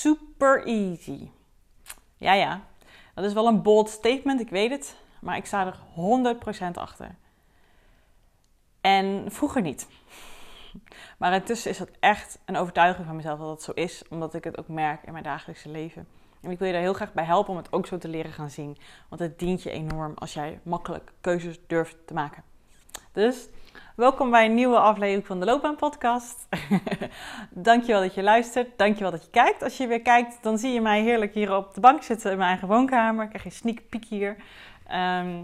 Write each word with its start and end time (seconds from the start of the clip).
super 0.00 0.66
easy. 0.66 1.30
Ja, 2.16 2.32
ja, 2.32 2.60
dat 3.14 3.24
is 3.24 3.32
wel 3.32 3.46
een 3.46 3.62
bold 3.62 3.88
statement, 3.88 4.40
ik 4.40 4.50
weet 4.50 4.70
het, 4.70 4.96
maar 5.20 5.36
ik 5.36 5.46
sta 5.46 5.66
er 5.66 5.78
100% 6.70 6.70
achter. 6.74 7.14
En 8.80 9.24
vroeger 9.32 9.62
niet. 9.62 9.86
Maar 11.18 11.32
intussen 11.32 11.70
is 11.70 11.78
dat 11.78 11.90
echt 12.00 12.38
een 12.44 12.56
overtuiging 12.56 13.06
van 13.06 13.16
mezelf 13.16 13.38
dat 13.38 13.50
het 13.50 13.62
zo 13.62 13.72
is, 13.72 14.02
omdat 14.08 14.34
ik 14.34 14.44
het 14.44 14.58
ook 14.58 14.68
merk 14.68 15.02
in 15.02 15.12
mijn 15.12 15.24
dagelijkse 15.24 15.68
leven. 15.68 16.06
En 16.40 16.50
ik 16.50 16.58
wil 16.58 16.66
je 16.66 16.72
daar 16.72 16.82
heel 16.82 16.94
graag 16.94 17.12
bij 17.12 17.24
helpen 17.24 17.50
om 17.50 17.56
het 17.56 17.72
ook 17.72 17.86
zo 17.86 17.98
te 17.98 18.08
leren 18.08 18.32
gaan 18.32 18.50
zien. 18.50 18.78
Want 19.08 19.20
het 19.20 19.38
dient 19.38 19.62
je 19.62 19.70
enorm 19.70 20.12
als 20.14 20.32
jij 20.32 20.60
makkelijk 20.62 21.12
keuzes 21.20 21.58
durft 21.66 21.96
te 22.04 22.14
maken. 22.14 22.42
Dus 23.12 23.48
welkom 23.98 24.30
bij 24.30 24.44
een 24.44 24.54
nieuwe 24.54 24.78
aflevering 24.78 25.26
van 25.26 25.40
de 25.40 25.46
Loopbaan 25.46 25.76
Podcast. 25.76 26.48
Dankjewel 27.50 28.00
dat 28.00 28.14
je 28.14 28.22
luistert. 28.22 28.78
Dankjewel 28.78 29.10
dat 29.10 29.24
je 29.24 29.30
kijkt. 29.30 29.62
Als 29.62 29.76
je 29.76 29.86
weer 29.86 30.02
kijkt, 30.02 30.42
dan 30.42 30.58
zie 30.58 30.72
je 30.72 30.80
mij 30.80 31.02
heerlijk 31.02 31.34
hier 31.34 31.56
op 31.56 31.74
de 31.74 31.80
bank 31.80 32.02
zitten 32.02 32.30
in 32.30 32.36
mijn 32.36 32.48
eigen 32.48 32.68
woonkamer. 32.68 33.24
Ik 33.24 33.28
krijg 33.28 33.44
je 33.44 33.50
sneak 33.50 33.88
peek 33.88 34.04
hier. 34.04 34.36
Ehm, 34.86 35.40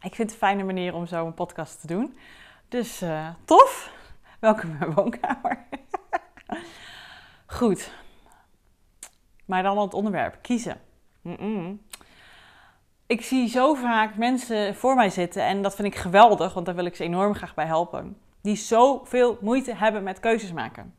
ik 0.00 0.14
vind 0.14 0.16
het 0.16 0.30
een 0.30 0.36
fijne 0.36 0.62
manier 0.62 0.94
om 0.94 1.06
zo 1.06 1.26
een 1.26 1.34
podcast 1.34 1.80
te 1.80 1.86
doen. 1.86 2.16
Dus 2.68 3.02
uh, 3.02 3.28
tof. 3.44 3.92
Welkom 4.38 4.70
in 4.70 4.78
mijn 4.78 4.94
woonkamer. 4.94 5.66
Goed. 7.58 7.92
Maar 9.44 9.62
dan 9.62 9.78
het 9.78 9.94
onderwerp. 9.94 10.38
Kiezen. 10.42 10.80
Ik 13.10 13.22
zie 13.22 13.48
zo 13.48 13.74
vaak 13.74 14.16
mensen 14.16 14.74
voor 14.74 14.94
mij 14.94 15.10
zitten 15.10 15.42
en 15.42 15.62
dat 15.62 15.74
vind 15.74 15.88
ik 15.88 15.94
geweldig, 15.94 16.54
want 16.54 16.66
daar 16.66 16.74
wil 16.74 16.84
ik 16.84 16.96
ze 16.96 17.04
enorm 17.04 17.34
graag 17.34 17.54
bij 17.54 17.66
helpen. 17.66 18.16
Die 18.42 18.56
zoveel 18.56 19.38
moeite 19.40 19.74
hebben 19.74 20.02
met 20.02 20.20
keuzes 20.20 20.52
maken. 20.52 20.94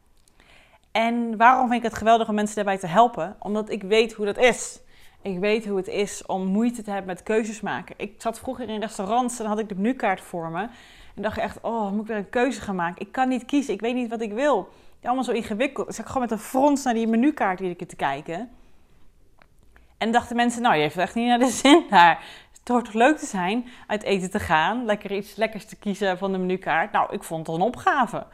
En 0.92 1.38
waarom 1.38 1.70
vind 1.70 1.84
ik 1.84 1.90
het 1.90 1.98
geweldig 1.98 2.30
om 2.30 2.36
mensen 2.36 2.56
daarbij 2.56 2.78
te 2.78 2.88
helpen? 2.88 3.36
Omdat 3.40 3.70
ik 3.70 3.84
weet 3.84 4.14
hoe 4.14 4.26
dat 4.26 4.38
is. 4.38 4.80
Ik 5.22 5.40
weet 5.40 5.66
hoe 5.66 5.78
het 5.78 5.88
is 5.88 6.26
om 6.26 6.45
moeite 6.45 6.81
te 6.81 6.90
hebben 6.90 7.08
met 7.08 7.23
keuzes 7.23 7.62
maken. 7.62 7.95
Ik 7.98 8.14
zat 8.18 8.40
vroeger 8.40 8.70
in 8.70 8.80
restaurants 8.80 9.40
en 9.40 9.46
had 9.46 9.59
ik 9.59 9.70
de 9.70 9.75
menukaart 9.75 10.22
voor 10.22 10.50
me. 10.50 10.68
En 11.16 11.22
dacht 11.22 11.38
echt, 11.38 11.58
oh, 11.62 11.92
moet 11.92 12.02
ik 12.02 12.08
weer 12.08 12.18
een 12.18 12.30
keuze 12.30 12.62
gaan 12.62 12.75
maken? 12.75 13.06
Ik 13.06 13.12
kan 13.12 13.28
niet 13.28 13.46
kiezen, 13.46 13.73
ik 13.73 13.81
weet 13.81 13.96
niet 13.96 14.09
wat 14.09 14.22
ik 14.22 14.34
wil. 14.34 14.70
Het 14.96 15.06
allemaal 15.06 15.24
zo 15.24 15.31
ingewikkeld. 15.31 15.88
Dus 15.88 16.00
ik 16.00 16.06
gewoon 16.06 16.22
met 16.22 16.31
een 16.31 16.40
frons 16.40 16.84
naar 16.84 16.94
die 16.94 17.07
menukaart 17.07 17.59
keer 17.59 17.88
te 17.88 17.96
kijken. 17.96 18.50
En 20.01 20.12
dachten 20.12 20.35
mensen, 20.35 20.62
nou, 20.62 20.75
je 20.75 20.81
heeft 20.81 20.97
echt 20.97 21.16
niet 21.16 21.28
naar 21.28 21.39
de 21.39 21.50
zin 21.63 21.85
daar. 21.89 22.23
Het 22.59 22.67
hoort 22.67 22.85
toch 22.85 22.94
leuk 22.94 23.17
te 23.17 23.25
zijn 23.25 23.69
uit 23.88 24.03
eten 24.03 24.31
te 24.31 24.39
gaan, 24.39 24.85
lekker 24.85 25.12
iets 25.12 25.35
lekkers 25.35 25.66
te 25.66 25.75
kiezen 25.75 26.17
van 26.17 26.31
de 26.31 26.38
menukaart. 26.38 26.91
Nou, 26.91 27.13
ik 27.13 27.23
vond 27.23 27.47
het 27.47 27.56
een 27.56 27.62
opgave. 27.62 28.25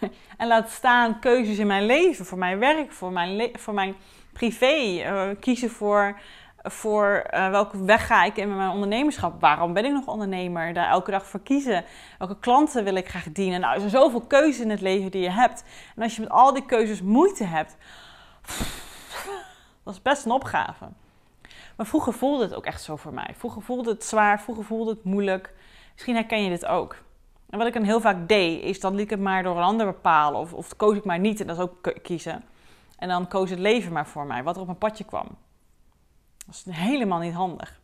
en 0.38 0.46
laat 0.46 0.70
staan 0.70 1.18
keuzes 1.20 1.58
in 1.58 1.66
mijn 1.66 1.86
leven, 1.86 2.24
voor 2.24 2.38
mijn 2.38 2.58
werk, 2.58 2.92
voor 2.92 3.12
mijn, 3.12 3.50
voor 3.52 3.74
mijn 3.74 3.94
privé. 4.32 4.74
Uh, 4.74 5.22
kiezen 5.40 5.70
voor, 5.70 6.20
voor 6.62 7.26
uh, 7.34 7.50
welke 7.50 7.84
weg 7.84 8.06
ga 8.06 8.24
ik 8.24 8.36
in 8.36 8.56
mijn 8.56 8.70
ondernemerschap. 8.70 9.40
Waarom 9.40 9.72
ben 9.72 9.84
ik 9.84 9.92
nog 9.92 10.06
ondernemer? 10.06 10.72
Daar 10.72 10.88
elke 10.88 11.10
dag 11.10 11.26
voor 11.26 11.40
kiezen. 11.40 11.84
Welke 12.18 12.38
klanten 12.38 12.84
wil 12.84 12.94
ik 12.94 13.08
graag 13.08 13.32
dienen? 13.32 13.60
Nou, 13.60 13.74
er 13.74 13.80
zijn 13.80 14.02
zoveel 14.02 14.20
keuzes 14.20 14.60
in 14.60 14.70
het 14.70 14.80
leven 14.80 15.10
die 15.10 15.22
je 15.22 15.30
hebt. 15.30 15.64
En 15.96 16.02
als 16.02 16.14
je 16.14 16.20
met 16.20 16.30
al 16.30 16.52
die 16.52 16.66
keuzes 16.66 17.02
moeite 17.02 17.44
hebt, 17.44 17.76
dat 19.86 19.94
is 19.94 20.02
best 20.02 20.24
een 20.24 20.30
opgave. 20.30 20.88
Maar 21.76 21.86
vroeger 21.86 22.12
voelde 22.12 22.44
het 22.44 22.54
ook 22.54 22.64
echt 22.64 22.82
zo 22.82 22.96
voor 22.96 23.14
mij. 23.14 23.34
Vroeger 23.36 23.62
voelde 23.62 23.90
het 23.90 24.04
zwaar, 24.04 24.40
vroeger 24.40 24.64
voelde 24.64 24.90
het 24.90 25.04
moeilijk. 25.04 25.54
Misschien 25.92 26.14
herken 26.14 26.42
je 26.42 26.48
dit 26.48 26.66
ook. 26.66 26.96
En 27.50 27.58
wat 27.58 27.66
ik 27.66 27.72
dan 27.72 27.82
heel 27.82 28.00
vaak 28.00 28.28
deed, 28.28 28.62
is 28.62 28.80
dan 28.80 28.94
liet 28.94 29.04
ik 29.04 29.10
het 29.10 29.20
maar 29.20 29.42
door 29.42 29.56
een 29.56 29.62
ander 29.62 29.86
bepalen. 29.86 30.40
Of, 30.40 30.52
of 30.52 30.76
koos 30.76 30.96
ik 30.96 31.04
maar 31.04 31.18
niet, 31.18 31.40
en 31.40 31.46
dat 31.46 31.56
is 31.56 31.62
ook 31.62 31.94
kiezen. 32.02 32.44
En 32.98 33.08
dan 33.08 33.28
koos 33.28 33.50
het 33.50 33.58
leven 33.58 33.92
maar 33.92 34.06
voor 34.06 34.26
mij, 34.26 34.42
wat 34.42 34.54
er 34.54 34.60
op 34.60 34.66
mijn 34.66 34.78
padje 34.78 35.04
kwam. 35.04 35.26
Dat 36.46 36.54
is 36.54 36.64
helemaal 36.68 37.18
niet 37.18 37.34
handig. 37.34 37.80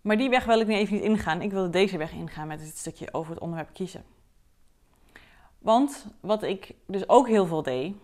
Maar 0.00 0.16
die 0.16 0.30
weg 0.30 0.44
wil 0.44 0.60
ik 0.60 0.66
nu 0.66 0.74
even 0.74 0.94
niet 0.94 1.04
ingaan. 1.04 1.42
Ik 1.42 1.50
wilde 1.50 1.70
deze 1.70 1.98
weg 1.98 2.12
ingaan 2.12 2.46
met 2.46 2.60
het 2.60 2.78
stukje 2.78 3.14
over 3.14 3.32
het 3.32 3.42
onderwerp 3.42 3.72
kiezen. 3.72 4.04
Want 5.58 6.06
wat 6.20 6.42
ik 6.42 6.74
dus 6.86 7.08
ook 7.08 7.28
heel 7.28 7.46
veel 7.46 7.62
deed, 7.62 7.94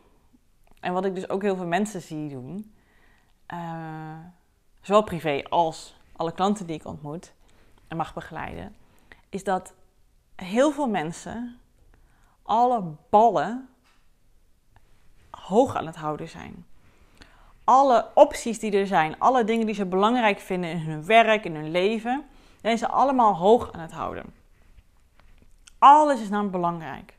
en 0.81 0.93
wat 0.93 1.05
ik 1.05 1.15
dus 1.15 1.29
ook 1.29 1.43
heel 1.43 1.57
veel 1.57 1.67
mensen 1.67 2.03
zie 2.03 2.29
doen, 2.29 2.75
uh, 3.55 4.19
zowel 4.81 5.03
privé 5.03 5.43
als 5.49 5.97
alle 6.17 6.33
klanten 6.33 6.67
die 6.67 6.77
ik 6.77 6.85
ontmoet 6.85 7.33
en 7.89 7.97
mag 7.97 8.15
begeleiden, 8.15 8.77
is 9.29 9.45
dat 9.45 9.75
heel 10.37 10.71
veel 10.71 10.89
mensen 10.89 11.59
alle 12.43 12.95
ballen 13.11 13.69
hoog 15.31 15.77
aan 15.77 15.87
het 15.87 15.97
houden 15.97 16.29
zijn. 16.29 16.67
Alle 17.65 18.11
opties 18.15 18.59
die 18.59 18.73
er 18.73 18.87
zijn, 18.87 19.19
alle 19.19 19.45
dingen 19.45 19.67
die 19.67 19.75
ze 19.75 19.87
belangrijk 19.87 20.39
vinden 20.39 20.71
in 20.71 20.79
hun 20.79 21.05
werk, 21.05 21.45
in 21.45 21.55
hun 21.55 21.71
leven, 21.71 22.25
zijn 22.63 22.79
ze 22.79 22.89
allemaal 22.89 23.37
hoog 23.37 23.73
aan 23.73 23.81
het 23.81 23.93
houden. 23.93 24.35
Alles 25.79 26.21
is 26.21 26.29
namelijk 26.29 26.53
belangrijk. 26.53 27.17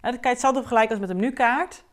Je 0.00 0.18
hetzelfde 0.20 0.60
vergelijken 0.60 0.90
als 0.90 1.00
met 1.00 1.10
een 1.10 1.16
menukaart. 1.16 1.84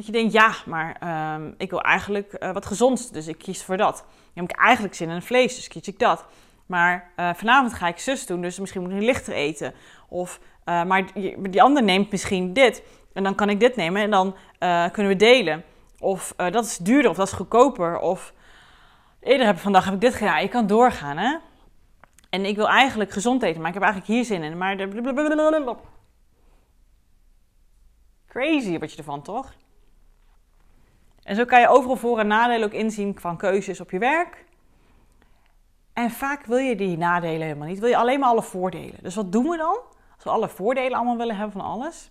Dat 0.00 0.08
je 0.08 0.14
denkt, 0.14 0.32
ja, 0.32 0.54
maar 0.66 0.96
um, 1.34 1.54
ik 1.58 1.70
wil 1.70 1.80
eigenlijk 1.80 2.36
uh, 2.38 2.52
wat 2.52 2.66
gezonds, 2.66 3.10
dus 3.10 3.28
ik 3.28 3.38
kies 3.38 3.62
voor 3.62 3.76
dat. 3.76 3.96
Dan 3.96 4.44
heb 4.44 4.50
ik 4.50 4.56
eigenlijk 4.56 4.94
zin 4.94 5.10
in 5.10 5.22
vlees, 5.22 5.54
dus 5.54 5.68
kies 5.68 5.88
ik 5.88 5.98
dat. 5.98 6.24
Maar 6.66 7.10
uh, 7.16 7.34
vanavond 7.34 7.74
ga 7.74 7.88
ik 7.88 7.98
zus 7.98 8.26
doen, 8.26 8.40
dus 8.40 8.58
misschien 8.58 8.82
moet 8.82 8.90
ik 8.90 9.00
lichter 9.00 9.34
eten. 9.34 9.74
Of, 10.08 10.40
uh, 10.64 10.84
maar 10.84 11.12
die, 11.50 11.62
ander 11.62 11.82
neemt 11.82 12.10
misschien 12.10 12.52
dit. 12.52 12.82
En 13.12 13.22
dan 13.22 13.34
kan 13.34 13.48
ik 13.48 13.60
dit 13.60 13.76
nemen 13.76 14.02
en 14.02 14.10
dan 14.10 14.34
kunnen 14.92 15.12
we 15.12 15.16
delen. 15.16 15.64
Of 15.98 16.34
dat 16.36 16.64
is 16.64 16.76
duurder 16.76 17.10
of 17.10 17.16
dat 17.16 17.26
is 17.26 17.32
goedkoper. 17.32 17.98
Of 17.98 18.32
eerder 19.20 19.46
heb 19.46 19.58
vandaag 19.58 19.84
heb 19.84 19.94
ik 19.94 20.00
dit 20.00 20.14
gedaan. 20.14 20.42
Je 20.42 20.48
kan 20.48 20.66
doorgaan, 20.66 21.16
hè. 21.16 21.36
En 22.30 22.44
ik 22.44 22.56
wil 22.56 22.68
eigenlijk 22.68 23.10
gezond 23.10 23.42
eten, 23.42 23.60
maar 23.60 23.68
ik 23.68 23.74
heb 23.74 23.82
eigenlijk 23.82 24.12
hier 24.12 24.24
zin 24.24 24.42
in. 24.42 24.58
Maar. 24.58 24.76
Crazy 28.28 28.78
wat 28.78 28.92
je 28.92 28.98
ervan, 28.98 29.22
toch? 29.22 29.52
En 31.30 31.36
zo 31.36 31.44
kan 31.44 31.60
je 31.60 31.68
overal 31.68 31.96
voor- 31.96 32.18
en 32.18 32.26
nadelen 32.26 32.66
ook 32.66 32.72
inzien 32.72 33.18
van 33.18 33.36
keuzes 33.36 33.80
op 33.80 33.90
je 33.90 33.98
werk. 33.98 34.44
En 35.92 36.10
vaak 36.10 36.46
wil 36.46 36.56
je 36.56 36.76
die 36.76 36.96
nadelen 36.96 37.40
helemaal 37.40 37.68
niet. 37.68 37.78
Wil 37.78 37.88
je 37.88 37.96
alleen 37.96 38.20
maar 38.20 38.28
alle 38.28 38.42
voordelen. 38.42 38.98
Dus 39.02 39.14
wat 39.14 39.32
doen 39.32 39.48
we 39.48 39.56
dan? 39.56 39.78
Als 40.14 40.24
we 40.24 40.30
alle 40.30 40.48
voordelen 40.48 40.92
allemaal 40.92 41.16
willen 41.16 41.36
hebben 41.36 41.52
van 41.52 41.70
alles. 41.70 42.10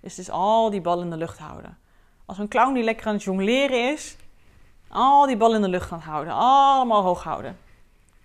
Is 0.00 0.14
dus 0.14 0.30
al 0.30 0.70
die 0.70 0.80
ballen 0.80 1.04
in 1.04 1.10
de 1.10 1.16
lucht 1.16 1.38
houden. 1.38 1.78
Als 2.26 2.38
een 2.38 2.48
clown 2.48 2.72
die 2.72 2.82
lekker 2.82 3.06
aan 3.06 3.14
het 3.14 3.22
jongleren 3.22 3.92
is. 3.92 4.16
Al 4.88 5.26
die 5.26 5.36
ballen 5.36 5.56
in 5.56 5.62
de 5.62 5.68
lucht 5.68 5.88
gaan 5.88 6.00
houden. 6.00 6.32
Allemaal 6.32 7.02
hoog 7.02 7.22
houden. 7.22 7.58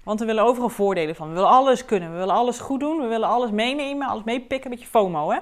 Want 0.03 0.19
we 0.19 0.25
willen 0.25 0.43
overal 0.43 0.69
voordelen 0.69 1.15
van. 1.15 1.27
We 1.27 1.33
willen 1.33 1.49
alles 1.49 1.85
kunnen. 1.85 2.11
We 2.11 2.17
willen 2.17 2.35
alles 2.35 2.59
goed 2.59 2.79
doen. 2.79 3.01
We 3.01 3.07
willen 3.07 3.29
alles 3.29 3.51
meenemen. 3.51 4.07
Alles 4.07 4.23
meepikken. 4.23 4.71
Een 4.71 4.77
beetje 4.77 4.91
FOMO, 4.91 5.31
hè? 5.31 5.39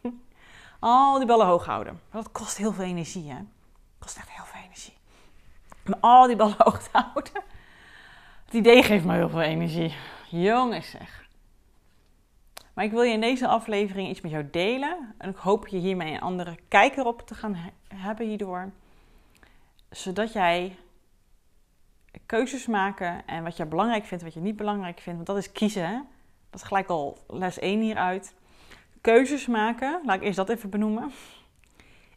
Al 0.80 1.18
die 1.18 1.26
ballen 1.26 1.46
hoog 1.46 1.66
houden. 1.66 2.00
Maar 2.10 2.22
dat 2.22 2.32
kost 2.32 2.56
heel 2.56 2.72
veel 2.72 2.84
energie, 2.84 3.30
hè? 3.30 3.38
Kost 4.02 4.16
echt 4.16 4.30
heel 4.30 4.44
veel 4.44 4.60
energie. 4.60 4.94
Om 5.86 5.94
al 6.00 6.26
die 6.26 6.36
ballen 6.36 6.54
hoog 6.64 6.82
te 6.82 6.88
houden. 6.92 7.42
Het 8.44 8.54
idee 8.54 8.82
geeft 8.82 9.04
me 9.04 9.14
heel 9.14 9.28
veel 9.28 9.40
energie. 9.40 9.94
Jongens 10.28 10.90
zeg. 10.90 11.26
Maar 12.74 12.84
ik 12.84 12.90
wil 12.90 13.02
je 13.02 13.12
in 13.12 13.20
deze 13.20 13.46
aflevering 13.48 14.08
iets 14.08 14.20
met 14.20 14.30
jou 14.30 14.48
delen. 14.50 15.14
En 15.18 15.30
ik 15.30 15.36
hoop 15.36 15.68
je 15.68 15.76
hiermee 15.78 16.12
een 16.12 16.20
andere 16.20 16.56
kijker 16.68 17.04
op 17.04 17.26
te 17.26 17.34
gaan 17.34 17.56
hebben 17.94 18.26
hierdoor. 18.26 18.70
Zodat 19.90 20.32
jij 20.32 20.76
keuzes 22.26 22.66
maken 22.66 23.26
en 23.26 23.42
wat 23.42 23.56
je 23.56 23.66
belangrijk 23.66 24.04
vindt, 24.04 24.24
wat 24.24 24.34
je 24.34 24.40
niet 24.40 24.56
belangrijk 24.56 25.00
vindt. 25.00 25.14
Want 25.14 25.26
dat 25.26 25.36
is 25.36 25.52
kiezen. 25.52 25.88
Hè? 25.88 26.00
Dat 26.50 26.60
is 26.60 26.66
gelijk 26.66 26.88
al 26.88 27.18
les 27.28 27.58
1 27.58 27.80
hieruit. 27.80 28.34
Keuzes 29.00 29.46
maken, 29.46 30.00
laat 30.04 30.16
ik 30.16 30.22
eerst 30.22 30.36
dat 30.36 30.48
even 30.48 30.70
benoemen. 30.70 31.12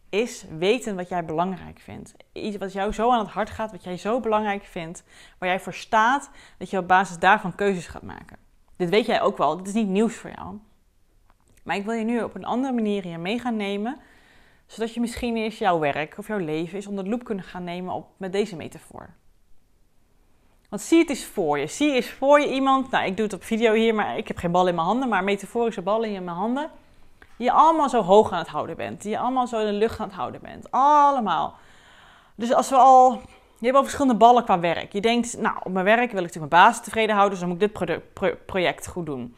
Is 0.09 0.45
weten 0.57 0.95
wat 0.95 1.09
jij 1.09 1.25
belangrijk 1.25 1.79
vindt. 1.79 2.13
Iets 2.31 2.57
wat 2.57 2.73
jou 2.73 2.91
zo 2.91 3.11
aan 3.11 3.19
het 3.19 3.29
hart 3.29 3.49
gaat, 3.49 3.71
wat 3.71 3.83
jij 3.83 3.97
zo 3.97 4.19
belangrijk 4.19 4.63
vindt, 4.63 5.03
waar 5.37 5.49
jij 5.49 5.59
voor 5.59 5.73
staat, 5.73 6.29
dat 6.57 6.69
je 6.69 6.77
op 6.77 6.87
basis 6.87 7.17
daarvan 7.17 7.55
keuzes 7.55 7.87
gaat 7.87 8.01
maken. 8.01 8.37
Dit 8.75 8.89
weet 8.89 9.05
jij 9.05 9.21
ook 9.21 9.37
wel, 9.37 9.57
dit 9.57 9.67
is 9.67 9.73
niet 9.73 9.87
nieuws 9.87 10.15
voor 10.15 10.31
jou. 10.35 10.57
Maar 11.63 11.75
ik 11.75 11.85
wil 11.85 11.93
je 11.93 12.03
nu 12.03 12.23
op 12.23 12.35
een 12.35 12.45
andere 12.45 12.73
manier 12.73 13.03
hier 13.03 13.19
mee 13.19 13.39
gaan 13.39 13.55
nemen, 13.55 13.97
zodat 14.65 14.93
je 14.93 14.99
misschien 14.99 15.35
eens 15.35 15.57
jouw 15.57 15.79
werk 15.79 16.17
of 16.17 16.27
jouw 16.27 16.37
leven 16.37 16.75
eens 16.75 16.87
onder 16.87 17.03
de 17.03 17.09
loep 17.09 17.23
kunnen 17.23 17.43
gaan 17.43 17.63
nemen 17.63 17.93
op, 17.93 18.07
met 18.17 18.31
deze 18.31 18.55
metafoor. 18.55 19.13
Want 20.69 20.81
zie 20.81 20.99
het 20.99 21.09
eens 21.09 21.25
voor 21.25 21.59
je. 21.59 21.67
Zie 21.67 21.93
eens 21.93 22.09
voor 22.09 22.39
je 22.39 22.53
iemand, 22.53 22.91
nou 22.91 23.05
ik 23.05 23.15
doe 23.15 23.25
het 23.25 23.35
op 23.35 23.43
video 23.43 23.73
hier, 23.73 23.95
maar 23.95 24.17
ik 24.17 24.27
heb 24.27 24.37
geen 24.37 24.51
bal 24.51 24.67
in 24.67 24.75
mijn 24.75 24.87
handen, 24.87 25.09
maar 25.09 25.23
metaforische 25.23 25.81
ballen 25.81 26.09
in 26.09 26.23
mijn 26.23 26.37
handen. 26.37 26.69
Je 27.37 27.51
allemaal 27.51 27.89
zo 27.89 28.01
hoog 28.01 28.31
aan 28.31 28.39
het 28.39 28.47
houden 28.47 28.75
bent. 28.75 29.01
Die 29.01 29.11
je 29.11 29.19
allemaal 29.19 29.47
zo 29.47 29.59
in 29.59 29.65
de 29.65 29.71
lucht 29.71 29.99
aan 29.99 30.07
het 30.07 30.15
houden 30.15 30.41
bent. 30.41 30.71
Allemaal. 30.71 31.55
Dus 32.35 32.53
als 32.53 32.69
we 32.69 32.75
al, 32.75 33.11
je 33.59 33.65
hebt 33.65 33.75
al 33.75 33.83
verschillende 33.83 34.17
ballen 34.17 34.43
qua 34.43 34.59
werk. 34.59 34.93
Je 34.93 35.01
denkt, 35.01 35.37
nou 35.37 35.55
op 35.63 35.71
mijn 35.71 35.85
werk 35.85 36.11
wil 36.11 36.23
ik 36.23 36.25
natuurlijk 36.25 36.51
mijn 36.51 36.63
baas 36.63 36.83
tevreden 36.83 37.15
houden, 37.15 37.31
dus 37.31 37.39
dan 37.39 37.49
moet 37.49 37.61
ik 37.61 37.73
dit 37.73 38.45
project 38.45 38.87
goed 38.87 39.05
doen. 39.05 39.35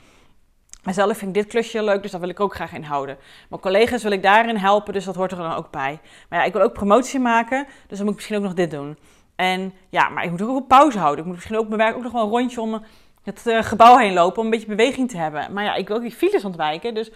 Mezelf 0.84 1.18
vind 1.18 1.36
ik 1.36 1.44
dit 1.44 1.52
klusje 1.52 1.84
leuk, 1.84 2.02
dus 2.02 2.12
daar 2.12 2.20
wil 2.20 2.30
ik 2.30 2.40
ook 2.40 2.56
graag 2.56 2.74
in 2.74 2.84
houden. 2.84 3.18
Mijn 3.50 3.62
collega's 3.62 4.04
wil 4.04 4.12
ik 4.12 4.24
daarin 4.24 4.56
helpen, 4.56 4.94
dus 4.94 5.06
dat 5.06 5.16
hoort 5.16 5.32
er 5.32 5.38
dan 5.38 5.54
ook 5.54 5.72
bij. 5.72 6.00
Maar 6.30 6.40
ja, 6.40 6.46
ik 6.46 6.54
wil 6.54 6.62
ook 6.62 6.74
promotie 6.74 7.20
maken, 7.20 7.68
dus 7.88 7.98
dan 7.98 8.06
moet 8.06 8.10
ik 8.10 8.16
misschien 8.16 8.38
ook 8.38 8.44
nog 8.44 8.54
dit 8.54 8.72
doen. 8.72 8.98
En 9.36 9.74
ja, 9.90 10.10
maar 10.10 10.24
ik 10.24 10.32
moet 10.32 10.42
ook 10.42 10.58
een 10.58 10.68
pauze 10.68 11.00
houden. 11.00 11.20
Ik 11.20 11.26
moet 11.26 11.36
misschien 11.36 11.58
ook 11.58 11.68
mijn 11.68 11.80
werk 11.80 11.96
ook 11.96 12.04
nog 12.04 12.12
wel 12.12 12.24
een 12.24 12.30
rondje 12.30 12.62
om 12.62 12.84
het 13.24 13.42
uh, 13.46 13.64
gebouw 13.64 13.98
heen 13.98 14.14
lopen 14.14 14.40
om 14.40 14.46
een 14.46 14.52
beetje 14.52 14.76
beweging 14.76 15.10
te 15.10 15.18
hebben. 15.18 15.54
Maar 15.54 15.64
ja, 15.64 15.76
ik 15.76 15.88
wil 15.88 15.96
ook 15.96 16.02
die 16.02 16.12
files 16.12 16.46
ontwijken, 16.46 16.94
dus 16.94 17.12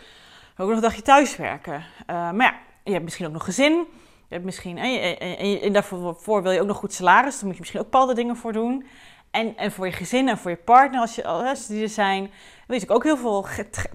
ook 0.61 0.67
nog 0.67 0.77
een 0.77 0.83
dagje 0.83 1.01
thuiswerken. 1.01 1.73
Uh, 1.73 2.31
maar 2.31 2.45
ja, 2.45 2.55
je 2.83 2.91
hebt 2.91 3.03
misschien 3.03 3.25
ook 3.25 3.33
nog 3.33 3.43
gezin. 3.43 3.71
Je 4.27 4.37
hebt 4.37 4.45
misschien, 4.45 4.77
en, 4.77 5.73
daarvoor 5.73 6.43
wil 6.43 6.51
je 6.51 6.61
ook 6.61 6.67
nog 6.67 6.77
goed 6.77 6.93
salaris. 6.93 7.33
Daar 7.35 7.45
moet 7.45 7.53
je 7.53 7.59
misschien 7.59 7.79
ook 7.79 7.91
bepaalde 7.91 8.13
dingen 8.13 8.35
voor 8.35 8.53
doen. 8.53 8.85
En, 9.31 9.57
en 9.57 9.71
voor 9.71 9.85
je 9.85 9.91
gezin 9.91 10.27
en 10.27 10.37
voor 10.37 10.51
je 10.51 10.57
partner, 10.57 11.01
als, 11.01 11.15
je, 11.15 11.25
als 11.25 11.67
die 11.67 11.81
er 11.81 11.89
zijn, 11.89 12.31
wil 12.67 12.79
je 12.79 12.89
ook 12.89 13.03
heel 13.03 13.17
veel 13.17 13.45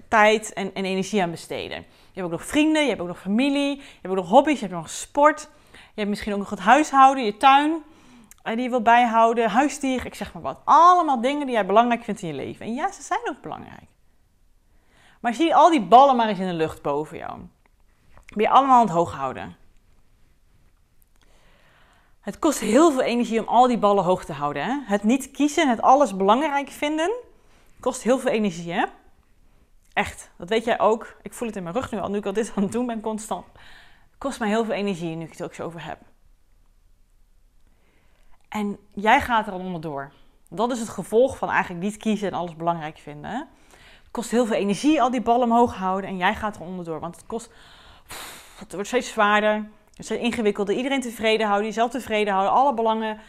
tijd 0.07 0.53
en, 0.53 0.73
en 0.73 0.85
energie 0.85 1.21
aan 1.21 1.31
besteden. 1.31 1.77
Je 1.77 2.21
hebt 2.21 2.25
ook 2.25 2.39
nog 2.39 2.45
vrienden, 2.45 2.81
je 2.81 2.89
hebt 2.89 3.01
ook 3.01 3.07
nog 3.07 3.19
familie, 3.19 3.75
je 3.75 3.83
hebt 4.01 4.07
ook 4.07 4.15
nog 4.15 4.29
hobby's, 4.29 4.59
je 4.59 4.65
hebt 4.65 4.77
nog 4.77 4.89
sport. 4.89 5.49
Je 5.71 6.03
hebt 6.03 6.09
misschien 6.09 6.33
ook 6.33 6.39
nog 6.39 6.49
het 6.49 6.59
huishouden, 6.59 7.25
je 7.25 7.37
tuin 7.37 7.83
die 8.43 8.63
je 8.63 8.69
wilt 8.69 8.83
bijhouden, 8.83 9.49
huisdier, 9.49 10.05
ik 10.05 10.15
zeg 10.15 10.33
maar 10.33 10.41
wat. 10.41 10.59
Allemaal 10.63 11.21
dingen 11.21 11.45
die 11.45 11.55
jij 11.55 11.65
belangrijk 11.65 12.03
vindt 12.03 12.21
in 12.21 12.27
je 12.27 12.33
leven. 12.33 12.65
En 12.65 12.73
ja, 12.73 12.91
ze 12.91 13.01
zijn 13.01 13.19
ook 13.29 13.41
belangrijk. 13.41 13.96
Maar 15.19 15.33
zie 15.33 15.55
al 15.55 15.69
die 15.69 15.81
ballen 15.81 16.15
maar 16.15 16.27
eens 16.27 16.39
in 16.39 16.47
de 16.47 16.53
lucht 16.53 16.81
boven 16.81 17.17
jou. 17.17 17.39
Ben 18.35 18.43
je 18.43 18.49
allemaal 18.49 18.79
aan 18.79 18.85
het 18.85 18.95
hoog 18.95 19.13
houden. 19.13 19.55
Het 22.21 22.39
kost 22.39 22.59
heel 22.59 22.91
veel 22.91 23.01
energie 23.01 23.39
om 23.39 23.47
al 23.47 23.67
die 23.67 23.77
ballen 23.77 24.03
hoog 24.03 24.25
te 24.25 24.33
houden. 24.33 24.63
Hè? 24.63 24.79
Het 24.85 25.03
niet 25.03 25.31
kiezen, 25.31 25.69
het 25.69 25.81
alles 25.81 26.15
belangrijk 26.15 26.69
vinden, 26.69 27.11
kost 27.79 28.01
heel 28.01 28.19
veel 28.19 28.31
energie. 28.31 28.71
Hè? 28.71 28.85
Echt, 29.93 30.29
dat 30.37 30.49
weet 30.49 30.63
jij 30.63 30.79
ook. 30.79 31.17
Ik 31.21 31.33
voel 31.33 31.47
het 31.47 31.57
in 31.57 31.63
mijn 31.63 31.75
rug 31.75 31.91
nu 31.91 31.99
al, 31.99 32.09
nu 32.09 32.17
ik 32.17 32.25
al 32.25 32.33
dit 32.33 32.51
aan 32.55 32.63
het 32.63 32.71
doen 32.71 32.85
ben 32.85 33.01
constant. 33.01 33.45
Het 34.09 34.17
kost 34.17 34.39
mij 34.39 34.49
heel 34.49 34.65
veel 34.65 34.73
energie 34.73 35.15
nu 35.15 35.25
ik 35.25 35.31
het 35.31 35.43
ook 35.43 35.53
zo 35.53 35.63
over 35.63 35.85
heb. 35.85 35.99
En 38.49 38.77
jij 38.93 39.21
gaat 39.21 39.47
er 39.47 39.53
al 39.53 39.59
onderdoor. 39.59 40.11
Dat 40.49 40.71
is 40.71 40.79
het 40.79 40.89
gevolg 40.89 41.37
van 41.37 41.49
eigenlijk 41.49 41.83
niet 41.83 41.97
kiezen 41.97 42.27
en 42.27 42.33
alles 42.33 42.55
belangrijk 42.55 42.97
vinden. 42.97 43.47
Kost 44.17 44.31
heel 44.31 44.45
veel 44.45 44.55
energie 44.55 45.01
al 45.01 45.11
die 45.11 45.21
ballen 45.21 45.51
omhoog 45.51 45.75
houden 45.75 46.09
en 46.09 46.17
jij 46.17 46.35
gaat 46.35 46.55
er 46.55 46.61
onderdoor. 46.61 46.99
Want 46.99 47.15
het 47.15 47.25
kost, 47.25 47.51
het 48.57 48.73
wordt 48.73 48.87
steeds 48.87 49.09
zwaarder, 49.09 49.53
het 49.89 49.99
is 49.99 50.11
ingewikkelder. 50.11 50.75
Iedereen 50.75 51.01
tevreden 51.01 51.45
houden, 51.45 51.67
jezelf 51.67 51.91
tevreden 51.91 52.33
houden, 52.33 52.53
alle 52.53 52.73
belangen 52.73 53.19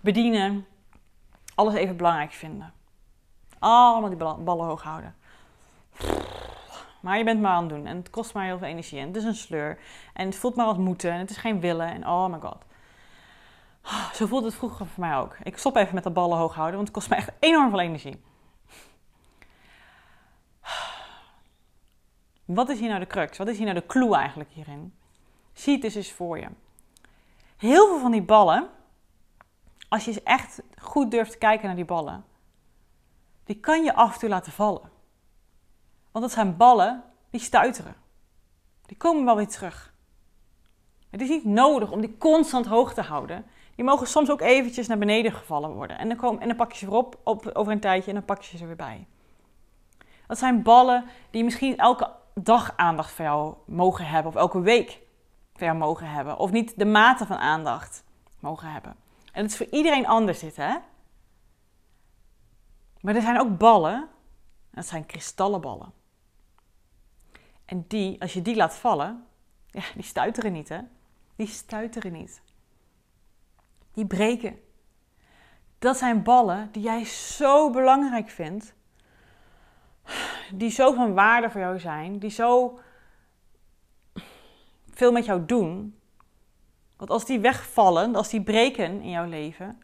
bedienen. 0.00 0.66
Alles 1.54 1.74
even 1.74 1.96
belangrijk 1.96 2.32
vinden. 2.32 2.72
Allemaal 3.58 4.08
die 4.08 4.44
ballen 4.44 4.66
hoog 4.66 4.82
houden. 4.82 5.14
Maar 7.00 7.18
je 7.18 7.24
bent 7.24 7.40
maar 7.40 7.52
aan 7.52 7.64
het 7.64 7.74
doen 7.74 7.86
en 7.86 7.96
het 7.96 8.10
kost 8.10 8.34
maar 8.34 8.44
heel 8.44 8.58
veel 8.58 8.68
energie. 8.68 8.98
En 8.98 9.06
het 9.06 9.16
is 9.16 9.24
een 9.24 9.34
sleur. 9.34 9.78
En 10.12 10.26
het 10.26 10.36
voelt 10.36 10.54
maar 10.54 10.66
als 10.66 10.78
moeten 10.78 11.10
en 11.12 11.18
het 11.18 11.30
is 11.30 11.36
geen 11.36 11.60
willen. 11.60 11.92
En 11.92 12.06
oh 12.06 12.26
my 12.26 12.38
god. 12.40 12.64
Zo 14.14 14.26
voelt 14.26 14.44
het 14.44 14.54
vroeger 14.54 14.86
voor 14.86 15.04
mij 15.04 15.16
ook. 15.16 15.36
Ik 15.42 15.58
stop 15.58 15.76
even 15.76 15.94
met 15.94 16.04
de 16.04 16.10
ballen 16.10 16.38
hoog 16.38 16.54
houden, 16.54 16.76
want 16.76 16.88
het 16.88 16.96
kost 16.96 17.10
me 17.10 17.16
echt 17.16 17.30
enorm 17.38 17.70
veel 17.70 17.80
energie. 17.80 18.20
Wat 22.44 22.68
is 22.68 22.78
hier 22.78 22.88
nou 22.88 23.00
de 23.00 23.06
crux? 23.06 23.38
Wat 23.38 23.48
is 23.48 23.56
hier 23.56 23.66
nou 23.66 23.78
de 23.78 23.86
clue 23.86 24.14
eigenlijk 24.16 24.50
hierin? 24.50 24.94
Zie 25.52 25.72
het 25.72 25.82
dus 25.82 25.94
eens 25.94 26.12
voor 26.12 26.38
je. 26.38 26.48
Heel 27.56 27.86
veel 27.86 27.98
van 27.98 28.10
die 28.10 28.22
ballen, 28.22 28.68
als 29.88 30.04
je 30.04 30.22
echt 30.24 30.62
goed 30.80 31.10
durft 31.10 31.30
te 31.30 31.38
kijken 31.38 31.66
naar 31.66 31.76
die 31.76 31.84
ballen, 31.84 32.24
die 33.44 33.60
kan 33.60 33.84
je 33.84 33.94
af 33.94 34.12
en 34.14 34.18
toe 34.18 34.28
laten 34.28 34.52
vallen. 34.52 34.90
Want 36.12 36.24
dat 36.24 36.34
zijn 36.34 36.56
ballen 36.56 37.04
die 37.30 37.40
stuiteren. 37.40 37.94
Die 38.86 38.96
komen 38.96 39.24
wel 39.24 39.36
weer 39.36 39.48
terug. 39.48 39.92
Het 41.10 41.20
is 41.20 41.28
niet 41.28 41.44
nodig 41.44 41.90
om 41.90 42.00
die 42.00 42.18
constant 42.18 42.66
hoog 42.66 42.94
te 42.94 43.02
houden. 43.02 43.46
Die 43.74 43.84
mogen 43.84 44.06
soms 44.06 44.30
ook 44.30 44.40
eventjes 44.40 44.86
naar 44.86 44.98
beneden 44.98 45.32
gevallen 45.32 45.70
worden. 45.70 45.98
En 45.98 46.08
dan, 46.08 46.16
kom, 46.16 46.38
en 46.38 46.48
dan 46.48 46.56
pak 46.56 46.72
je 46.72 46.78
ze 46.78 46.86
weer 46.86 46.98
op, 46.98 47.18
op 47.24 47.50
over 47.52 47.72
een 47.72 47.80
tijdje 47.80 48.08
en 48.08 48.16
dan 48.16 48.24
pak 48.24 48.42
je 48.42 48.56
ze 48.56 48.66
weer 48.66 48.76
bij. 48.76 49.06
Dat 50.26 50.38
zijn 50.38 50.62
ballen 50.62 51.04
die 51.30 51.44
misschien 51.44 51.76
elke 51.76 52.10
dag 52.34 52.76
aandacht 52.76 53.10
voor 53.10 53.24
jou 53.24 53.54
mogen 53.66 54.06
hebben. 54.06 54.32
Of 54.32 54.38
elke 54.38 54.60
week 54.60 55.00
voor 55.52 55.66
jou 55.66 55.78
mogen 55.78 56.10
hebben. 56.10 56.38
Of 56.38 56.50
niet 56.50 56.78
de 56.78 56.84
mate 56.84 57.26
van 57.26 57.36
aandacht 57.36 58.04
mogen 58.40 58.72
hebben. 58.72 58.96
En 59.32 59.42
dat 59.42 59.50
is 59.50 59.56
voor 59.56 59.70
iedereen 59.70 60.06
anders 60.06 60.38
dit, 60.38 60.56
hè? 60.56 60.76
Maar 63.00 63.14
er 63.14 63.22
zijn 63.22 63.40
ook 63.40 63.58
ballen. 63.58 64.08
Dat 64.70 64.86
zijn 64.86 65.06
kristallenballen. 65.06 65.92
En 67.64 67.84
die, 67.88 68.20
als 68.20 68.32
je 68.32 68.42
die 68.42 68.56
laat 68.56 68.74
vallen, 68.74 69.26
ja, 69.66 69.82
die 69.94 70.02
stuiteren 70.02 70.52
niet, 70.52 70.68
hè? 70.68 70.80
Die 71.36 71.46
stuiteren 71.46 72.12
niet 72.12 72.42
die 73.94 74.06
breken. 74.06 74.58
Dat 75.78 75.96
zijn 75.96 76.22
ballen 76.22 76.68
die 76.72 76.82
jij 76.82 77.04
zo 77.04 77.70
belangrijk 77.70 78.28
vindt, 78.28 78.74
die 80.52 80.70
zo 80.70 80.92
van 80.92 81.14
waarde 81.14 81.50
voor 81.50 81.60
jou 81.60 81.78
zijn, 81.78 82.18
die 82.18 82.30
zo 82.30 82.78
veel 84.90 85.12
met 85.12 85.24
jou 85.24 85.44
doen. 85.44 85.98
Want 86.96 87.10
als 87.10 87.24
die 87.24 87.38
wegvallen, 87.38 88.14
als 88.14 88.28
die 88.28 88.42
breken 88.42 89.00
in 89.02 89.10
jouw 89.10 89.28
leven, 89.28 89.82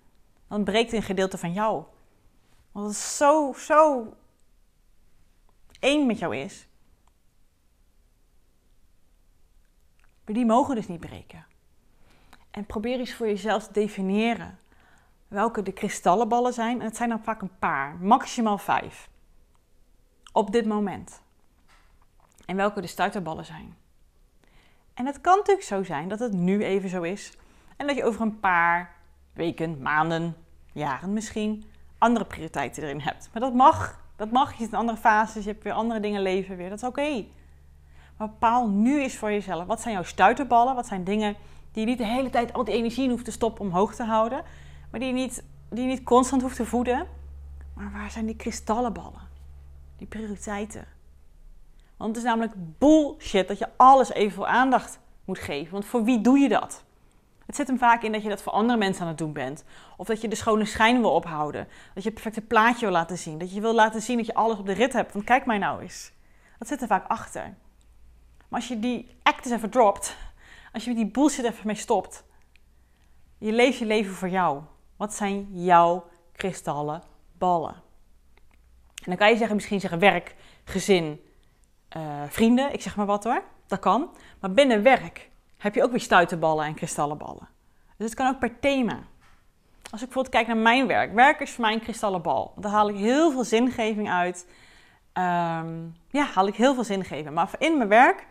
dan 0.49 0.65
breekt 0.65 0.93
een 0.93 1.03
gedeelte 1.03 1.39
van 1.39 1.53
jou. 1.53 1.85
Want 2.73 2.87
het 2.87 2.97
zo, 2.97 3.53
zo 3.57 4.13
één 5.81 6.07
met 6.07 6.19
jou 6.19 6.37
is. 6.37 6.69
Maar 10.25 10.35
die 10.35 10.47
mogen 10.47 10.75
dus 10.75 10.89
niet 10.89 11.01
breken. 11.01 11.47
En 12.51 12.67
probeer 12.67 12.99
eens 12.99 13.15
voor 13.15 13.27
jezelf 13.27 13.67
te 13.67 13.73
definiëren 13.73 14.59
welke 15.29 15.63
de 15.63 15.73
kristallenballen 15.73 16.53
zijn. 16.53 16.81
En 16.81 16.87
het 16.87 16.97
zijn 16.97 17.11
er 17.11 17.21
vaak 17.21 17.43
een 17.43 17.59
paar, 17.59 17.97
maximaal 17.97 18.59
vijf. 18.59 19.11
Op 20.33 20.53
dit 20.53 20.67
moment. 20.67 21.23
En 22.47 22.57
welke 22.57 22.81
de 22.81 22.87
stuiterballen 22.87 23.45
zijn. 23.45 23.77
En 24.95 25.07
het 25.07 25.21
kan 25.21 25.37
natuurlijk 25.37 25.67
zo 25.67 25.83
zijn 25.83 26.09
dat 26.09 26.19
het 26.19 26.33
nu 26.33 26.65
even 26.65 26.89
zo 26.89 27.03
is. 27.03 27.37
En 27.77 27.87
dat 27.87 27.97
je 27.97 28.05
over 28.05 28.21
een 28.21 28.41
paar 28.41 28.97
weken, 29.33 29.83
maanden, 29.83 30.37
jaren 30.73 31.13
misschien 31.13 31.65
andere 31.99 32.25
prioriteiten 32.27 32.83
erin 32.83 33.01
hebt. 33.01 33.29
Maar 33.33 33.43
dat 33.43 33.55
mag. 33.55 34.01
Dat 34.17 34.31
mag. 34.31 34.53
Je 34.53 34.59
zit 34.59 34.73
in 34.73 34.79
andere 34.79 34.99
fases. 34.99 35.45
Je 35.45 35.51
hebt 35.51 35.65
weer 35.65 35.73
andere 35.73 36.01
dingen 36.01 36.23
leven 36.23 36.57
weer. 36.57 36.69
Dat 36.69 36.83
is 36.83 36.89
oké. 36.89 37.25
Maar 38.17 38.29
bepaal 38.29 38.69
nu 38.69 39.01
eens 39.01 39.17
voor 39.17 39.31
jezelf. 39.31 39.67
Wat 39.67 39.81
zijn 39.81 39.95
jouw 39.95 40.03
stuiterballen? 40.03 40.75
Wat 40.75 40.87
zijn 40.87 41.05
dingen 41.05 41.37
die 41.73 41.83
je 41.83 41.89
niet 41.89 41.99
de 41.99 42.07
hele 42.07 42.31
tijd 42.31 42.53
al 42.53 42.65
die 42.65 42.75
energie 42.75 43.11
hoeft 43.11 43.25
te 43.25 43.31
stoppen 43.31 43.65
om 43.65 43.71
hoog 43.71 43.95
te 43.95 44.05
houden. 44.05 44.43
Maar 44.91 45.01
die 45.01 45.09
je 45.09 45.15
niet, 45.15 45.45
die 45.69 45.83
je 45.83 45.89
niet 45.89 46.03
constant 46.03 46.43
hoeft 46.43 46.57
te 46.57 46.67
voeden. 46.67 47.07
Maar 47.75 47.93
waar 47.93 48.11
zijn 48.11 48.27
die 48.27 48.37
kristallenballen? 48.37 49.30
Die 50.01 50.09
prioriteiten. 50.09 50.87
Want 51.97 52.17
het 52.17 52.25
is 52.25 52.31
namelijk 52.31 52.53
bullshit 52.57 53.49
dat 53.49 53.59
je 53.59 53.69
alles 53.77 54.11
even 54.11 54.33
voor 54.33 54.47
aandacht 54.47 54.99
moet 55.25 55.39
geven. 55.39 55.73
Want 55.73 55.85
voor 55.85 56.05
wie 56.05 56.21
doe 56.21 56.39
je 56.39 56.49
dat? 56.49 56.85
Het 57.47 57.57
zit 57.57 57.67
hem 57.67 57.79
vaak 57.79 58.03
in 58.03 58.13
dat 58.13 58.23
je 58.23 58.29
dat 58.29 58.43
voor 58.43 58.53
andere 58.53 58.79
mensen 58.79 59.03
aan 59.03 59.09
het 59.09 59.19
doen 59.19 59.33
bent. 59.33 59.65
Of 59.97 60.07
dat 60.07 60.21
je 60.21 60.29
de 60.29 60.35
schone 60.35 60.65
schijn 60.65 61.01
wil 61.01 61.13
ophouden. 61.13 61.69
Dat 61.95 62.03
je 62.03 62.11
het 62.11 62.23
perfecte 62.23 62.41
plaatje 62.41 62.81
wil 62.87 62.95
laten 62.95 63.19
zien. 63.19 63.39
Dat 63.39 63.55
je 63.55 63.61
wil 63.61 63.75
laten 63.75 64.03
zien 64.03 64.17
dat 64.17 64.27
je 64.27 64.35
alles 64.35 64.59
op 64.59 64.67
de 64.67 64.73
rit 64.73 64.93
hebt. 64.93 65.13
Want 65.13 65.25
kijk 65.25 65.47
mij 65.47 65.59
nou 65.59 65.83
eens. 65.83 66.13
Dat 66.59 66.69
zit 66.69 66.81
er 66.81 66.87
vaak 66.87 67.09
achter. 67.09 67.55
Maar 68.49 68.61
als 68.61 68.69
je 68.69 68.81
die 68.81 69.17
act 69.23 69.45
eens 69.45 69.55
even 69.55 69.71
dropt 69.71 70.17
als 70.73 70.85
je 70.85 70.95
die 70.95 71.07
bullshit 71.07 71.45
even 71.45 71.67
mee 71.67 71.77
stopt. 71.77 72.25
Je 73.39 73.53
leeft 73.53 73.79
je 73.79 73.87
leven 73.87 74.15
voor 74.15 74.29
jou. 74.29 74.63
Wat 74.97 75.15
zijn 75.15 75.49
jouw 75.53 76.09
kristallen 76.33 77.03
ballen? 77.39 77.90
En 79.01 79.07
dan 79.07 79.17
kan 79.17 79.29
je 79.29 79.37
zeggen, 79.37 79.57
misschien 79.57 79.81
zeggen 79.81 79.99
werk, 79.99 80.35
gezin, 80.65 81.21
uh, 81.97 82.23
vrienden. 82.29 82.73
Ik 82.73 82.83
zeg 82.83 82.97
maar 82.97 83.07
wat 83.07 83.25
hoor. 83.25 83.43
Dat 83.67 83.79
kan. 83.79 84.11
Maar 84.41 84.53
binnen 84.53 84.83
werk 84.83 85.31
heb 85.57 85.75
je 85.75 85.83
ook 85.83 85.91
weer 85.91 86.01
stuitenballen 86.01 86.65
en 86.65 86.75
kristallenballen. 86.75 87.49
Dus 87.97 88.07
het 88.07 88.15
kan 88.15 88.29
ook 88.29 88.39
per 88.39 88.61
thema. 88.61 88.99
Als 89.91 90.01
ik 90.01 90.07
bijvoorbeeld 90.07 90.35
kijk 90.35 90.47
naar 90.47 90.57
mijn 90.57 90.87
werk. 90.87 91.15
Werk 91.15 91.41
is 91.41 91.51
voor 91.51 91.65
mij 91.65 91.73
een 91.73 91.81
kristallenbal. 91.81 92.53
Daar 92.57 92.73
haal 92.73 92.89
ik 92.89 92.97
heel 92.97 93.31
veel 93.31 93.45
zingeving 93.45 94.11
uit. 94.11 94.47
Um, 95.15 95.97
ja, 96.09 96.25
haal 96.35 96.47
ik 96.47 96.55
heel 96.55 96.75
veel 96.75 96.85
zingeving. 96.85 97.31
Maar 97.31 97.51
in 97.59 97.77
mijn 97.77 97.89
werk, 97.89 98.27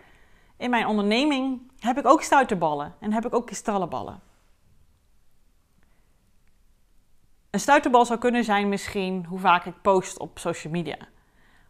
in 0.57 0.69
mijn 0.69 0.87
onderneming, 0.87 1.71
heb 1.79 1.97
ik 1.97 2.07
ook 2.07 2.21
stuiterballen. 2.21 2.95
En 2.99 3.13
heb 3.13 3.25
ik 3.25 3.33
ook 3.33 3.45
kristallenballen. 3.45 4.19
Een 7.49 7.59
stuiterbal 7.59 8.05
zou 8.05 8.19
kunnen 8.19 8.43
zijn 8.43 8.69
misschien 8.69 9.25
hoe 9.25 9.39
vaak 9.39 9.65
ik 9.65 9.81
post 9.81 10.19
op 10.19 10.39
social 10.39 10.73
media. 10.73 10.97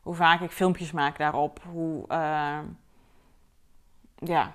Hoe 0.01 0.15
vaak 0.15 0.41
ik 0.41 0.51
filmpjes 0.51 0.91
maak 0.91 1.17
daarop. 1.17 1.59
Hoe, 1.71 2.05
uh, 2.07 2.59
ja. 4.15 4.51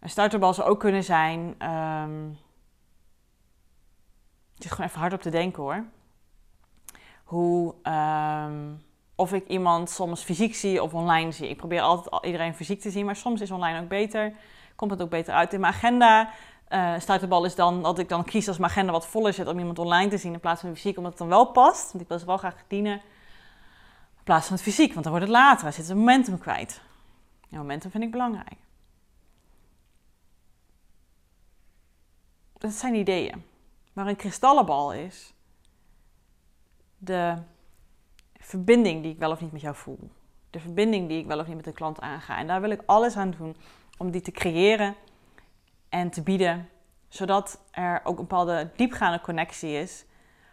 Een 0.00 0.10
stuiterbal 0.10 0.54
zou 0.54 0.68
ook 0.68 0.80
kunnen 0.80 1.04
zijn... 1.04 1.40
Um, 1.72 2.38
het 4.54 4.64
is 4.64 4.70
gewoon 4.70 4.86
even 4.86 5.00
hard 5.00 5.12
op 5.12 5.22
te 5.22 5.30
denken 5.30 5.62
hoor. 5.62 5.84
Hoe... 7.24 7.74
Um, 7.82 8.84
of 9.16 9.32
ik 9.32 9.46
iemand 9.48 9.90
soms 9.90 10.22
fysiek 10.22 10.54
zie 10.54 10.82
of 10.82 10.94
online 10.94 11.32
zie. 11.32 11.48
Ik 11.48 11.56
probeer 11.56 11.80
altijd 11.80 12.24
iedereen 12.24 12.54
fysiek 12.54 12.80
te 12.80 12.90
zien, 12.90 13.04
maar 13.04 13.16
soms 13.16 13.40
is 13.40 13.50
online 13.50 13.80
ook 13.80 13.88
beter. 13.88 14.32
Komt 14.76 14.90
het 14.90 15.02
ook 15.02 15.10
beter 15.10 15.34
uit 15.34 15.52
in 15.52 15.60
mijn 15.60 15.72
agenda. 15.72 16.30
Uh, 16.68 16.94
stuiterbal 16.98 17.44
is 17.44 17.54
dan 17.54 17.82
dat 17.82 17.98
ik 17.98 18.08
dan 18.08 18.24
kies 18.24 18.48
als 18.48 18.58
mijn 18.58 18.70
agenda 18.70 18.92
wat 18.92 19.06
voller 19.06 19.32
zit 19.32 19.48
om 19.48 19.58
iemand 19.58 19.78
online 19.78 20.10
te 20.10 20.18
zien 20.18 20.32
in 20.32 20.40
plaats 20.40 20.60
van 20.60 20.74
fysiek, 20.74 20.96
omdat 20.96 21.12
het 21.12 21.20
dan 21.20 21.28
wel 21.28 21.46
past. 21.46 21.92
Want 21.92 22.02
ik 22.02 22.08
wil 22.08 22.18
ze 22.18 22.26
wel 22.26 22.36
graag 22.36 22.54
dienen 22.66 22.94
in 24.16 24.22
plaats 24.24 24.46
van 24.46 24.56
het 24.56 24.64
fysiek, 24.64 24.92
want 24.92 25.04
dan 25.04 25.12
wordt 25.12 25.28
het 25.28 25.36
later. 25.36 25.62
Dan 25.64 25.72
zit 25.72 25.88
het 25.88 25.96
momentum 25.96 26.38
kwijt. 26.38 26.80
En 27.50 27.58
momentum 27.58 27.90
vind 27.90 28.04
ik 28.04 28.10
belangrijk. 28.10 28.56
Dat 32.58 32.72
zijn 32.72 32.94
ideeën. 32.94 33.44
Maar 33.92 34.06
een 34.06 34.16
kristallenbal 34.16 34.92
is 34.92 35.34
de 36.98 37.34
verbinding 38.34 39.02
die 39.02 39.12
ik 39.12 39.18
wel 39.18 39.30
of 39.30 39.40
niet 39.40 39.52
met 39.52 39.60
jou 39.60 39.74
voel. 39.74 40.10
De 40.50 40.60
verbinding 40.60 41.08
die 41.08 41.18
ik 41.18 41.26
wel 41.26 41.38
of 41.38 41.46
niet 41.46 41.56
met 41.56 41.64
de 41.64 41.72
klant 41.72 42.00
aanga. 42.00 42.38
En 42.38 42.46
daar 42.46 42.60
wil 42.60 42.70
ik 42.70 42.82
alles 42.86 43.16
aan 43.16 43.30
doen 43.30 43.56
om 43.98 44.10
die 44.10 44.20
te 44.20 44.30
creëren 44.30 44.94
en 45.96 46.10
te 46.10 46.22
bieden, 46.22 46.68
zodat 47.08 47.60
er 47.70 48.00
ook 48.04 48.18
een 48.18 48.26
bepaalde 48.26 48.70
diepgaande 48.76 49.20
connectie 49.20 49.72
is. 49.72 50.04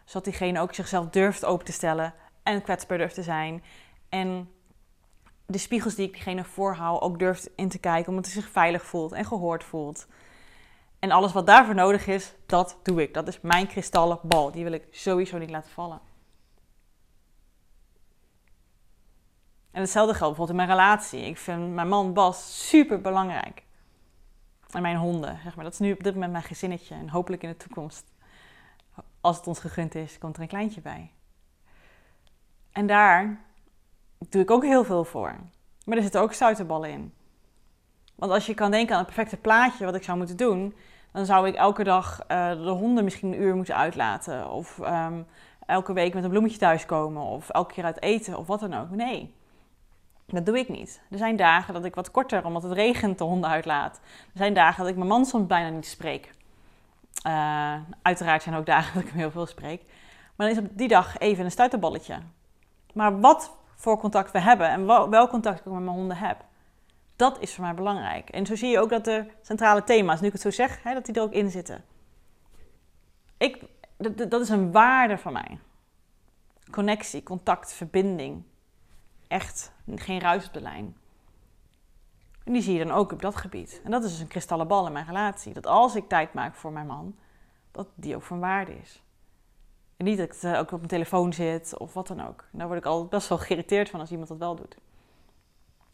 Zodat 0.05 0.23
diegene 0.23 0.59
ook 0.59 0.73
zichzelf 0.73 1.09
durft 1.09 1.45
open 1.45 1.65
te 1.65 1.71
stellen 1.71 2.13
en 2.43 2.61
kwetsbaar 2.61 2.97
durft 2.97 3.15
te 3.15 3.23
zijn. 3.23 3.63
En 4.09 4.49
de 5.45 5.57
spiegels 5.57 5.95
die 5.95 6.07
ik 6.07 6.13
diegene 6.13 6.43
voorhoud 6.43 7.01
ook 7.01 7.19
durft 7.19 7.49
in 7.55 7.69
te 7.69 7.79
kijken, 7.79 8.09
omdat 8.09 8.25
hij 8.25 8.41
zich 8.41 8.51
veilig 8.51 8.83
voelt 8.83 9.11
en 9.11 9.25
gehoord 9.25 9.63
voelt. 9.63 10.07
En 10.99 11.11
alles 11.11 11.33
wat 11.33 11.47
daarvoor 11.47 11.75
nodig 11.75 12.07
is, 12.07 12.33
dat 12.45 12.79
doe 12.83 13.01
ik. 13.01 13.13
Dat 13.13 13.27
is 13.27 13.41
mijn 13.41 13.67
kristallen 13.67 14.19
bal. 14.21 14.51
Die 14.51 14.63
wil 14.63 14.73
ik 14.73 14.87
sowieso 14.91 15.37
niet 15.37 15.49
laten 15.49 15.71
vallen. 15.71 15.99
En 19.71 19.81
hetzelfde 19.81 20.13
geldt 20.13 20.37
bijvoorbeeld 20.37 20.59
in 20.59 20.65
mijn 20.65 20.79
relatie. 20.79 21.25
Ik 21.25 21.37
vind 21.37 21.73
mijn 21.73 21.87
man 21.87 22.13
Bas 22.13 22.67
super 22.67 23.01
belangrijk. 23.01 23.63
En 24.73 24.81
mijn 24.81 24.97
honden, 24.97 25.39
zeg 25.43 25.55
maar. 25.55 25.63
Dat 25.63 25.73
is 25.73 25.79
nu 25.79 25.91
op 25.91 26.03
dit 26.03 26.13
moment 26.13 26.31
mijn 26.31 26.43
gezinnetje. 26.43 26.95
En 26.95 27.09
hopelijk 27.09 27.43
in 27.43 27.49
de 27.49 27.57
toekomst, 27.57 28.11
als 29.21 29.37
het 29.37 29.47
ons 29.47 29.59
gegund 29.59 29.95
is, 29.95 30.17
komt 30.17 30.35
er 30.35 30.41
een 30.41 30.47
kleintje 30.47 30.81
bij. 30.81 31.11
En 32.71 32.87
daar 32.87 33.39
doe 34.29 34.41
ik 34.41 34.51
ook 34.51 34.63
heel 34.63 34.83
veel 34.83 35.03
voor. 35.03 35.35
Maar 35.85 35.97
er 35.97 36.03
zitten 36.03 36.21
ook 36.21 36.33
stuiterballen 36.33 36.89
in. 36.89 37.13
Want 38.15 38.31
als 38.31 38.45
je 38.45 38.53
kan 38.53 38.71
denken 38.71 38.95
aan 38.95 39.03
het 39.03 39.13
perfecte 39.13 39.37
plaatje 39.37 39.85
wat 39.85 39.95
ik 39.95 40.03
zou 40.03 40.17
moeten 40.17 40.37
doen, 40.37 40.75
dan 41.11 41.25
zou 41.25 41.47
ik 41.47 41.55
elke 41.55 41.83
dag 41.83 42.21
uh, 42.27 42.49
de 42.49 42.69
honden 42.69 43.03
misschien 43.03 43.33
een 43.33 43.41
uur 43.41 43.55
moeten 43.55 43.75
uitlaten. 43.75 44.49
Of 44.49 44.79
um, 44.79 45.25
elke 45.65 45.93
week 45.93 46.13
met 46.13 46.23
een 46.23 46.29
bloemetje 46.29 46.57
thuiskomen. 46.57 47.23
Of 47.23 47.49
elke 47.49 47.73
keer 47.73 47.83
uit 47.83 48.01
eten 48.01 48.37
of 48.37 48.47
wat 48.47 48.59
dan 48.59 48.73
ook. 48.73 48.89
Nee. 48.89 49.33
Dat 50.25 50.45
doe 50.45 50.57
ik 50.57 50.69
niet. 50.69 51.01
Er 51.09 51.17
zijn 51.17 51.35
dagen 51.35 51.73
dat 51.73 51.85
ik 51.85 51.95
wat 51.95 52.11
korter, 52.11 52.45
omdat 52.45 52.63
het 52.63 52.71
regent, 52.71 53.17
de 53.17 53.23
honden 53.23 53.49
uitlaat. 53.49 53.99
Er 54.03 54.37
zijn 54.37 54.53
dagen 54.53 54.79
dat 54.79 54.91
ik 54.91 54.95
mijn 54.95 55.07
man 55.07 55.25
soms 55.25 55.47
bijna 55.47 55.69
niet 55.69 55.87
spreek. 55.87 56.29
Uh, 57.27 57.75
uiteraard 58.01 58.43
zijn 58.43 58.53
er 58.55 58.59
ook 58.59 58.67
dagen 58.67 58.93
dat 58.93 59.03
ik 59.03 59.09
hem 59.09 59.17
heel 59.17 59.31
veel 59.31 59.45
spreek. 59.45 59.81
Maar 60.35 60.47
dan 60.47 60.57
is 60.57 60.63
op 60.63 60.77
die 60.77 60.87
dag 60.87 61.17
even 61.17 61.45
een 61.45 61.51
stuiterballetje. 61.51 62.17
Maar 62.93 63.19
wat 63.19 63.55
voor 63.75 63.97
contact 63.97 64.31
we 64.31 64.39
hebben 64.39 64.69
en 64.69 64.85
welk 64.85 65.29
contact 65.29 65.59
ik 65.59 65.65
met 65.65 65.73
mijn 65.73 65.97
honden 65.97 66.17
heb, 66.17 66.45
dat 67.15 67.39
is 67.39 67.53
voor 67.53 67.63
mij 67.63 67.73
belangrijk. 67.73 68.29
En 68.29 68.45
zo 68.45 68.55
zie 68.55 68.69
je 68.69 68.79
ook 68.79 68.89
dat 68.89 69.05
de 69.05 69.25
centrale 69.41 69.83
thema's, 69.83 70.21
nu 70.21 70.27
ik 70.27 70.33
het 70.33 70.41
zo 70.41 70.51
zeg, 70.51 70.83
hè, 70.83 70.93
dat 70.93 71.05
die 71.05 71.15
er 71.15 71.21
ook 71.21 71.33
in 71.33 71.49
zitten. 71.49 71.83
Ik, 73.37 73.63
dat 74.29 74.41
is 74.41 74.49
een 74.49 74.71
waarde 74.71 75.17
van 75.17 75.33
mij. 75.33 75.59
Connectie, 76.71 77.23
contact, 77.23 77.73
verbinding 77.73 78.43
echt 79.27 79.72
geen 79.85 80.19
ruis 80.19 80.47
op 80.47 80.53
de 80.53 80.61
lijn. 80.61 80.97
En 82.43 82.53
die 82.53 82.61
zie 82.61 82.73
je 82.73 82.85
dan 82.85 82.95
ook 82.95 83.11
op 83.11 83.21
dat 83.21 83.35
gebied. 83.35 83.81
En 83.83 83.91
dat 83.91 84.03
is 84.03 84.11
dus 84.11 84.19
een 84.19 84.27
kristallen 84.27 84.67
bal 84.67 84.85
in 84.85 84.93
mijn 84.93 85.05
relatie. 85.05 85.53
Dat 85.53 85.67
als 85.67 85.95
ik 85.95 86.07
tijd 86.07 86.33
maak 86.33 86.55
voor 86.55 86.71
mijn 86.71 86.87
man, 86.87 87.15
dat 87.71 87.87
die 87.95 88.15
ook 88.15 88.23
van 88.23 88.39
waarde 88.39 88.77
is. 88.77 89.01
En 89.97 90.05
niet 90.05 90.17
dat 90.17 90.43
ik 90.43 90.55
ook 90.55 90.71
op 90.71 90.77
mijn 90.77 90.87
telefoon 90.87 91.33
zit 91.33 91.77
of 91.77 91.93
wat 91.93 92.07
dan 92.07 92.27
ook. 92.27 92.45
daar 92.51 92.67
word 92.67 92.79
ik 92.79 92.85
al 92.85 93.05
best 93.05 93.27
wel 93.27 93.37
geïrriteerd 93.37 93.89
van 93.89 93.99
als 93.99 94.11
iemand 94.11 94.29
dat 94.29 94.37
wel 94.37 94.55
doet. 94.55 94.77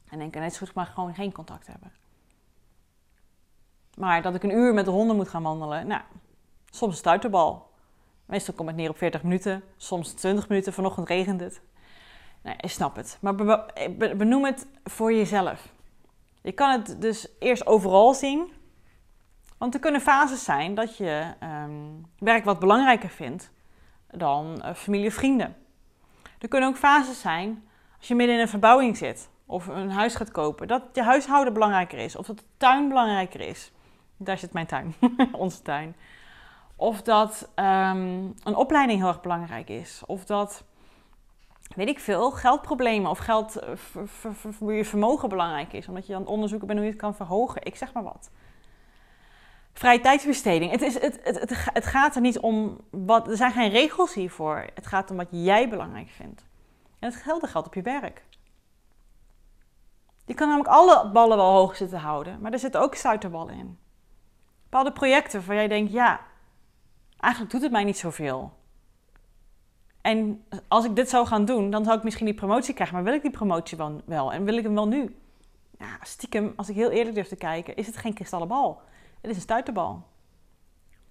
En 0.09 0.19
denk, 0.19 0.35
net 0.35 0.53
zo 0.53 0.65
goed 0.65 0.75
maar 0.75 0.85
gewoon 0.85 1.13
geen 1.13 1.31
contact 1.31 1.67
hebben. 1.67 1.91
Maar 3.95 4.21
dat 4.21 4.35
ik 4.35 4.43
een 4.43 4.51
uur 4.51 4.73
met 4.73 4.85
de 4.85 4.91
honden 4.91 5.15
moet 5.15 5.29
gaan 5.29 5.43
wandelen, 5.43 5.87
nou, 5.87 6.01
soms 6.69 6.97
stuit 6.97 7.21
de 7.21 7.29
bal. 7.29 7.69
Meestal 8.25 8.53
komt 8.53 8.67
het 8.67 8.77
neer 8.77 8.89
op 8.89 8.97
40 8.97 9.23
minuten, 9.23 9.63
soms 9.77 10.11
20 10.11 10.49
minuten. 10.49 10.73
Vanochtend 10.73 11.07
regent 11.07 11.39
het. 11.39 11.61
Nee, 12.41 12.55
ik 12.59 12.69
snap 12.69 12.95
het. 12.95 13.17
Maar 13.21 13.35
benoem 14.17 14.45
het 14.45 14.67
voor 14.83 15.13
jezelf. 15.13 15.67
Je 16.41 16.51
kan 16.51 16.71
het 16.71 17.01
dus 17.01 17.27
eerst 17.39 17.67
overal 17.67 18.13
zien. 18.13 18.51
Want 19.57 19.73
er 19.73 19.79
kunnen 19.79 20.01
fases 20.01 20.43
zijn 20.43 20.75
dat 20.75 20.97
je 20.97 21.33
um, 21.43 22.05
werk 22.17 22.43
wat 22.43 22.59
belangrijker 22.59 23.09
vindt 23.09 23.51
dan 24.11 24.61
uh, 24.65 24.73
familie 24.73 25.07
of 25.07 25.13
vrienden. 25.13 25.55
Er 26.39 26.47
kunnen 26.47 26.69
ook 26.69 26.77
fases 26.77 27.21
zijn 27.21 27.67
als 27.97 28.07
je 28.07 28.15
midden 28.15 28.35
in 28.35 28.41
een 28.41 28.47
verbouwing 28.47 28.97
zit 28.97 29.29
of 29.45 29.67
een 29.67 29.91
huis 29.91 30.15
gaat 30.15 30.31
kopen, 30.31 30.67
dat 30.67 30.83
je 30.93 31.03
huishouden 31.03 31.53
belangrijker 31.53 31.97
is 31.97 32.15
of 32.15 32.25
dat 32.25 32.37
de 32.37 32.43
tuin 32.57 32.87
belangrijker 32.87 33.41
is. 33.41 33.71
Daar 34.17 34.37
zit 34.37 34.53
mijn 34.53 34.65
tuin, 34.65 34.95
onze 35.31 35.61
tuin. 35.61 35.95
Of 36.75 37.01
dat 37.01 37.49
um, 37.55 38.33
een 38.43 38.55
opleiding 38.55 38.99
heel 38.99 39.07
erg 39.07 39.21
belangrijk 39.21 39.69
is. 39.69 40.01
Of 40.05 40.25
dat 40.25 40.63
weet 41.75 41.87
ik 41.87 41.99
veel, 41.99 42.31
geldproblemen 42.31 43.09
of 43.09 43.17
geld 43.17 43.55
eh, 43.55 43.71
voor 44.31 44.73
je 44.73 44.85
vermogen 44.85 45.29
belangrijk 45.29 45.73
is. 45.73 45.87
Omdat 45.87 46.07
je 46.07 46.13
aan 46.13 46.21
het 46.21 46.29
onderzoeken 46.29 46.67
bent 46.67 46.79
hoe 46.79 46.87
je 46.87 46.93
het 46.93 47.03
kan 47.03 47.15
verhogen. 47.15 47.65
Ik 47.65 47.75
zeg 47.75 47.93
maar 47.93 48.03
wat. 48.03 48.31
Vrije 49.73 49.99
tijdsbesteding. 49.99 50.71
Het, 50.71 50.81
is, 50.81 50.93
het, 50.93 51.19
het, 51.23 51.39
het, 51.39 51.65
het 51.73 51.85
gaat 51.85 52.15
er 52.15 52.21
niet 52.21 52.39
om 52.39 52.77
wat. 52.89 53.27
Er 53.27 53.37
zijn 53.37 53.51
geen 53.51 53.69
regels 53.69 54.13
hiervoor. 54.13 54.65
Het 54.73 54.87
gaat 54.87 55.11
om 55.11 55.17
wat 55.17 55.27
jij 55.29 55.69
belangrijk 55.69 56.09
vindt. 56.09 56.45
En 56.99 57.11
hetzelfde 57.11 57.47
geldt 57.47 57.67
op 57.67 57.73
je 57.73 57.81
werk. 57.81 58.23
Je 60.25 60.33
kan 60.33 60.47
namelijk 60.47 60.73
alle 60.73 61.09
ballen 61.11 61.37
wel 61.37 61.51
hoog 61.51 61.75
zitten 61.75 61.99
houden, 61.99 62.41
maar 62.41 62.51
er 62.51 62.59
zitten 62.59 62.81
ook 62.81 62.95
stuiterballen 62.95 63.53
in. 63.53 63.79
Bepaalde 64.63 64.91
projecten 64.91 65.45
waar 65.45 65.55
jij 65.55 65.67
denkt, 65.67 65.91
ja, 65.91 66.19
eigenlijk 67.17 67.51
doet 67.51 67.61
het 67.61 67.71
mij 67.71 67.83
niet 67.83 67.97
zoveel. 67.97 68.58
En 70.01 70.43
als 70.67 70.85
ik 70.85 70.95
dit 70.95 71.09
zou 71.09 71.27
gaan 71.27 71.45
doen, 71.45 71.69
dan 71.69 71.83
zou 71.83 71.97
ik 71.97 72.03
misschien 72.03 72.25
die 72.25 72.35
promotie 72.35 72.73
krijgen. 72.73 72.95
Maar 72.95 73.05
wil 73.05 73.13
ik 73.13 73.21
die 73.21 73.31
promotie 73.31 73.77
wel? 74.05 74.33
En 74.33 74.43
wil 74.43 74.57
ik 74.57 74.63
hem 74.63 74.73
wel 74.73 74.87
nu? 74.87 75.15
Ja, 75.77 75.97
stiekem, 76.01 76.53
als 76.55 76.69
ik 76.69 76.75
heel 76.75 76.89
eerlijk 76.89 77.15
durf 77.15 77.27
te 77.27 77.35
kijken, 77.35 77.75
is 77.75 77.87
het 77.87 77.97
geen 77.97 78.13
kristallen 78.13 78.47
bal. 78.47 78.81
Het 79.21 79.31
is 79.31 79.35
een 79.35 79.41
stuiterbal. 79.41 80.07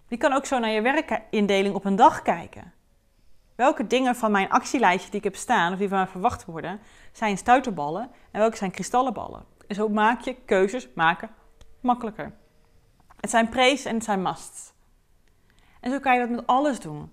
Je 0.09 0.17
kan 0.17 0.33
ook 0.33 0.47
zo 0.47 0.59
naar 0.59 0.71
je 0.71 0.81
werkindeling 0.81 1.75
op 1.75 1.85
een 1.85 1.97
dag 1.97 2.23
kijken. 2.23 2.73
Welke 3.55 3.87
dingen 3.87 4.17
van 4.17 4.31
mijn 4.31 4.51
actielijstje 4.51 5.11
die 5.11 5.19
ik 5.19 5.25
heb 5.25 5.37
staan, 5.37 5.73
of 5.73 5.79
die 5.79 5.89
van 5.89 5.99
mij 5.99 6.07
verwacht 6.07 6.45
worden, 6.45 6.81
zijn 7.13 7.39
stuiterballen 7.39 8.11
en 8.31 8.41
welke 8.41 8.57
zijn 8.57 8.71
kristallenballen? 8.71 9.45
En 9.67 9.75
zo 9.75 9.89
maak 9.89 10.21
je 10.21 10.35
keuzes 10.35 10.89
maken 10.95 11.31
makkelijker. 11.81 12.33
Het 13.21 13.31
zijn 13.31 13.49
pre's 13.49 13.85
en 13.85 13.95
het 13.95 14.05
zijn 14.05 14.23
musts. 14.23 14.73
En 15.81 15.91
zo 15.91 15.99
kan 15.99 16.15
je 16.15 16.21
dat 16.21 16.31
met 16.31 16.47
alles 16.47 16.81
doen. 16.81 17.13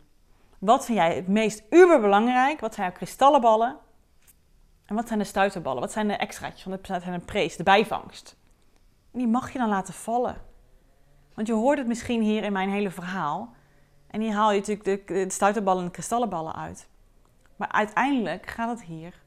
Wat 0.59 0.85
vind 0.85 0.97
jij 0.97 1.15
het 1.15 1.27
meest 1.27 1.63
uberbelangrijk? 1.69 2.59
Wat 2.59 2.73
zijn 2.73 2.87
jouw 2.87 2.95
kristallenballen? 2.95 3.77
En 4.85 4.95
wat 4.95 5.07
zijn 5.07 5.19
de 5.19 5.25
stuiterballen? 5.25 5.81
Wat 5.81 5.91
zijn 5.91 6.07
de 6.07 6.13
extraatjes? 6.13 6.63
de 6.63 6.99
zijn 6.99 7.13
een 7.13 7.25
prees, 7.25 7.55
de 7.55 7.63
bijvangst. 7.63 8.37
Die 9.11 9.27
mag 9.27 9.51
je 9.51 9.59
dan 9.59 9.69
laten 9.69 9.93
vallen. 9.93 10.41
Want 11.33 11.47
je 11.47 11.53
hoort 11.53 11.77
het 11.77 11.87
misschien 11.87 12.21
hier 12.21 12.43
in 12.43 12.51
mijn 12.51 12.69
hele 12.69 12.91
verhaal. 12.91 13.53
En 14.07 14.21
hier 14.21 14.33
haal 14.33 14.51
je 14.51 14.59
natuurlijk 14.59 15.07
de, 15.07 15.13
de 15.25 15.29
stuiterballen 15.29 15.79
en 15.79 15.85
de 15.85 15.93
kristallenballen 15.93 16.55
uit. 16.55 16.87
Maar 17.55 17.71
uiteindelijk 17.71 18.47
gaat 18.47 18.69
het 18.69 18.83
hier 18.83 19.23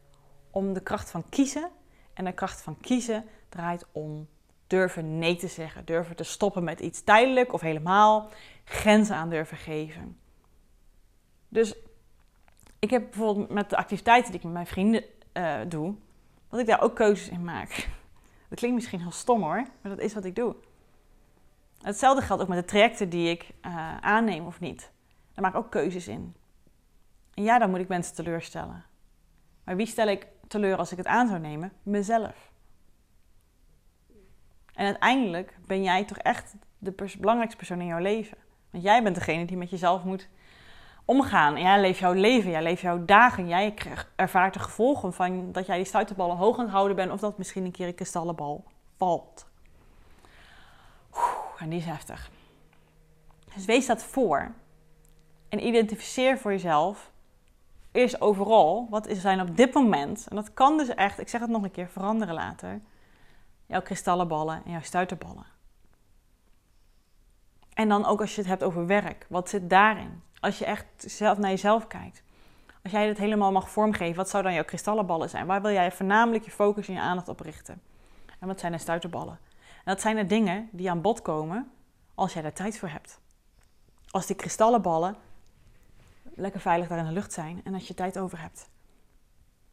om 0.51 0.73
de 0.73 0.83
kracht 0.83 1.11
van 1.11 1.25
kiezen. 1.29 1.71
En 2.15 2.25
de 2.25 2.33
kracht 2.33 2.63
van 2.63 2.81
kiezen 2.81 3.25
draait 3.49 3.87
om 3.93 4.29
durven 4.67 5.19
nee 5.19 5.37
te 5.37 5.49
zeggen, 5.49 5.85
durven 5.85 6.17
te 6.17 6.25
stoppen 6.25 6.65
met 6.65 6.81
iets 6.81 7.03
tijdelijk 7.03 7.53
of 7.53 7.61
helemaal, 7.61 8.29
grenzen 8.65 9.17
aan 9.17 9.31
durven 9.31 9.57
geven. 9.57 10.19
Dus 11.49 11.75
ik 12.79 12.91
heb 12.91 13.03
bijvoorbeeld 13.11 13.51
met 13.51 13.71
de 13.71 13.77
activiteiten 13.77 14.31
die 14.31 14.39
ik 14.39 14.45
met 14.45 14.55
mijn 14.55 14.67
vrienden 14.67 15.05
uh, 15.33 15.61
doe, 15.69 15.95
dat 16.49 16.61
ik 16.61 16.67
daar 16.67 16.81
ook 16.83 16.95
keuzes 16.97 17.29
in 17.29 17.45
maak. 17.45 17.89
Dat 18.49 18.59
klinkt 18.59 18.77
misschien 18.77 19.01
heel 19.01 19.11
stom 19.11 19.43
hoor, 19.43 19.67
maar 19.81 19.97
dat 19.97 19.99
is 19.99 20.15
wat 20.15 20.25
ik 20.25 20.37
doe. 20.37 20.57
Hetzelfde 21.83 22.23
geldt 22.23 22.43
ook 22.43 22.49
met 22.49 22.59
de 22.59 22.65
trajecten 22.65 23.09
die 23.09 23.31
ik 23.31 23.51
uh, 23.67 23.97
aanneem 23.97 24.47
of 24.47 24.61
niet. 24.61 24.91
Daar 25.35 25.45
maak 25.45 25.53
ik 25.55 25.59
ook 25.59 25.71
keuzes 25.71 26.09
in. 26.09 26.35
En 27.35 27.43
ja, 27.43 27.59
dan 27.59 27.71
moet 27.71 27.79
ik 27.79 27.89
mensen 27.89 28.15
teleurstellen. 28.15 28.85
Maar 29.65 29.77
wie 29.77 29.87
stel 29.87 30.07
ik 30.07 30.27
teleur 30.47 30.77
als 30.77 30.91
ik 30.91 30.97
het 30.99 31.07
aan 31.07 31.29
zou 31.29 31.41
nemen? 31.41 31.73
Mezelf. 31.83 32.51
En 34.75 34.85
uiteindelijk 34.85 35.59
ben 35.67 35.83
jij 35.83 36.05
toch 36.05 36.19
echt 36.19 36.55
de 36.79 36.93
belangrijkste 37.19 37.57
persoon 37.57 37.81
in 37.81 37.87
jouw 37.87 37.99
leven. 37.99 38.39
Want 38.71 38.85
jij 38.85 39.03
bent 39.03 39.15
degene 39.15 39.45
die 39.45 39.57
met 39.57 39.71
jezelf 39.71 40.05
moet 40.05 40.29
omgaan. 41.09 41.61
Jij 41.61 41.81
leeft 41.81 41.99
jouw 41.99 42.13
leven, 42.13 42.51
jij 42.51 42.63
leeft 42.63 42.81
jouw 42.81 43.05
dagen. 43.05 43.49
Jij 43.49 43.75
ervaart 44.17 44.55
de 44.55 44.61
gevolgen 44.61 45.13
van 45.13 45.53
dat 45.53 45.67
jij 45.67 45.77
die 45.77 45.85
stuiterballen 45.85 46.37
hoog 46.37 46.59
aan 46.59 46.65
het 46.65 46.73
houden 46.73 46.97
bent... 46.97 47.11
of 47.11 47.21
dat 47.21 47.39
misschien 47.39 47.65
een 47.65 47.71
keer 47.71 47.87
een 47.87 47.95
kristallenbal 47.95 48.65
valt. 48.97 49.47
Oeh, 51.15 51.63
en 51.63 51.69
die 51.69 51.79
is 51.79 51.85
heftig. 51.85 52.31
Dus 53.55 53.65
wees 53.65 53.87
dat 53.87 54.03
voor. 54.03 54.53
En 55.49 55.67
identificeer 55.67 56.39
voor 56.39 56.51
jezelf 56.51 57.11
eerst 57.93 58.21
overal 58.21 58.87
wat 58.91 59.07
is 59.07 59.21
zijn 59.21 59.41
op 59.41 59.57
dit 59.57 59.75
moment. 59.75 60.27
En 60.29 60.37
dat 60.37 60.55
kan 60.55 60.77
dus 60.77 60.89
echt, 60.89 61.21
ik 61.21 61.29
zeg 61.29 61.41
het 61.41 61.51
nog 61.51 61.63
een 61.63 61.71
keer, 61.71 61.89
veranderen 61.89 62.35
later. 62.35 62.81
Jouw 63.67 63.83
kristallenballen 63.83 64.63
en 64.65 64.71
jouw 64.71 64.83
stuiterballen. 64.83 65.58
En 67.79 67.89
dan 67.89 68.05
ook 68.05 68.21
als 68.21 68.35
je 68.35 68.41
het 68.41 68.51
hebt 68.51 68.63
over 68.63 68.87
werk. 68.87 69.27
Wat 69.29 69.49
zit 69.49 69.71
daarin? 69.71 70.23
Als 70.41 70.59
je 70.59 70.65
echt 70.65 70.87
zelf 70.97 71.39
naar 71.39 71.51
jezelf 71.51 71.87
kijkt. 71.87 72.23
Als 72.83 72.93
jij 72.93 73.09
het 73.09 73.19
helemaal 73.19 73.53
mag 73.53 73.71
vormgeven, 73.71 74.17
wat 74.17 74.29
zou 74.29 74.43
dan 74.43 74.53
jouw 74.53 74.65
kristallenballen 74.65 75.31
zijn? 75.31 75.47
Waar 75.47 75.63
wil 75.63 75.71
jij 75.71 75.93
voornamelijk 75.93 76.45
je 76.45 76.51
focus 76.51 76.89
en 76.89 76.95
je 76.95 77.01
aandacht 77.01 77.29
op 77.29 77.41
richten? 77.41 77.83
En 78.39 78.47
wat 78.47 78.61
zijn 78.61 78.73
de 78.73 78.79
stuiterballen? 78.79 79.39
En 79.61 79.95
dat 79.95 80.01
zijn 80.01 80.17
de 80.17 80.27
dingen 80.27 80.69
die 80.73 80.91
aan 80.91 81.01
bod 81.01 81.23
komen 81.23 81.71
als 82.15 82.33
jij 82.33 82.43
daar 82.43 82.53
tijd 82.53 82.79
voor 82.79 82.89
hebt. 82.89 83.21
Als 84.11 84.27
die 84.27 84.37
kristallenballen 84.37 85.17
lekker 86.35 86.61
veilig 86.61 86.89
daar 86.89 86.99
in 86.99 87.05
de 87.07 87.13
lucht 87.13 87.33
zijn 87.33 87.61
en 87.65 87.75
als 87.75 87.89
je 87.89 87.95
tijd 87.95 88.19
over 88.19 88.41
hebt. 88.41 88.69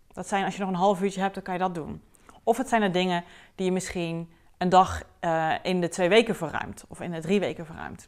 Dat 0.08 0.28
zijn, 0.28 0.46
als 0.46 0.54
je 0.56 0.60
nog 0.60 0.70
een 0.70 0.76
half 0.76 1.02
uurtje 1.02 1.22
hebt, 1.22 1.34
dan 1.34 1.44
kan 1.44 1.54
je 1.54 1.60
dat 1.60 1.76
doen. 1.76 2.02
Of 2.44 2.58
het 2.58 2.70
zijn 2.70 2.82
er 2.82 2.92
dingen 2.92 3.24
die 3.56 3.66
je 3.66 3.72
misschien 3.72 4.30
een 4.58 4.70
dag 4.70 5.04
uh, 5.22 5.54
in 5.62 5.82
de 5.82 5.90
twee 5.90 6.10
weken 6.10 6.36
verruimt 6.36 6.86
of 6.88 7.02
in 7.02 7.12
de 7.12 7.22
drie 7.22 7.40
weken 7.40 7.66
verruimt. 7.66 8.08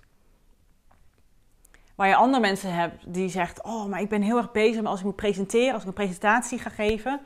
Waar 1.95 2.07
je 2.07 2.15
andere 2.15 2.41
mensen 2.41 2.73
hebt 2.73 3.13
die 3.13 3.29
zegt: 3.29 3.63
Oh, 3.63 3.85
maar 3.85 4.01
ik 4.01 4.09
ben 4.09 4.21
heel 4.21 4.37
erg 4.37 4.51
bezig 4.51 4.75
met 4.75 4.85
als 4.85 4.99
ik 4.99 5.05
moet 5.05 5.15
presenteren, 5.15 5.73
als 5.73 5.81
ik 5.81 5.87
een 5.87 5.93
presentatie 5.93 6.59
ga 6.59 6.69
geven. 6.69 7.19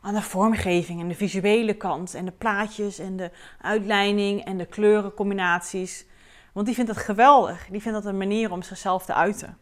Aan 0.00 0.14
de 0.14 0.22
vormgeving 0.22 1.00
en 1.00 1.08
de 1.08 1.14
visuele 1.14 1.74
kant 1.74 2.14
en 2.14 2.24
de 2.24 2.32
plaatjes 2.32 2.98
en 2.98 3.16
de 3.16 3.30
uitleiding 3.60 4.44
en 4.44 4.56
de 4.56 4.66
kleurencombinaties. 4.66 6.06
Want 6.52 6.66
die 6.66 6.74
vindt 6.74 6.94
dat 6.94 7.04
geweldig. 7.04 7.66
Die 7.70 7.80
vindt 7.80 8.02
dat 8.02 8.12
een 8.12 8.18
manier 8.18 8.52
om 8.52 8.62
zichzelf 8.62 9.04
te 9.04 9.14
uiten. 9.14 9.58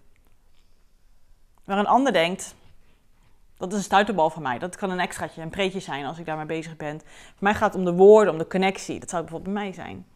Waar 1.64 1.78
een 1.78 1.86
ander 1.86 2.12
denkt, 2.12 2.54
dat 3.58 3.72
is 3.72 3.78
een 3.78 3.84
stuiterbal 3.84 4.30
van 4.30 4.42
mij. 4.42 4.58
Dat 4.58 4.76
kan 4.76 4.90
een 4.90 5.00
extraatje, 5.00 5.42
een 5.42 5.50
preetje 5.50 5.80
zijn 5.80 6.04
als 6.04 6.18
ik 6.18 6.26
daarmee 6.26 6.46
bezig 6.46 6.76
ben. 6.76 7.00
Voor 7.00 7.34
mij 7.38 7.54
gaat 7.54 7.72
het 7.72 7.78
om 7.78 7.84
de 7.84 7.94
woorden, 7.94 8.32
om 8.32 8.38
de 8.38 8.46
connectie. 8.46 9.00
Dat 9.00 9.10
zou 9.10 9.22
bijvoorbeeld 9.22 9.54
bij 9.54 9.62
mij 9.62 9.72
zijn. 9.72 10.06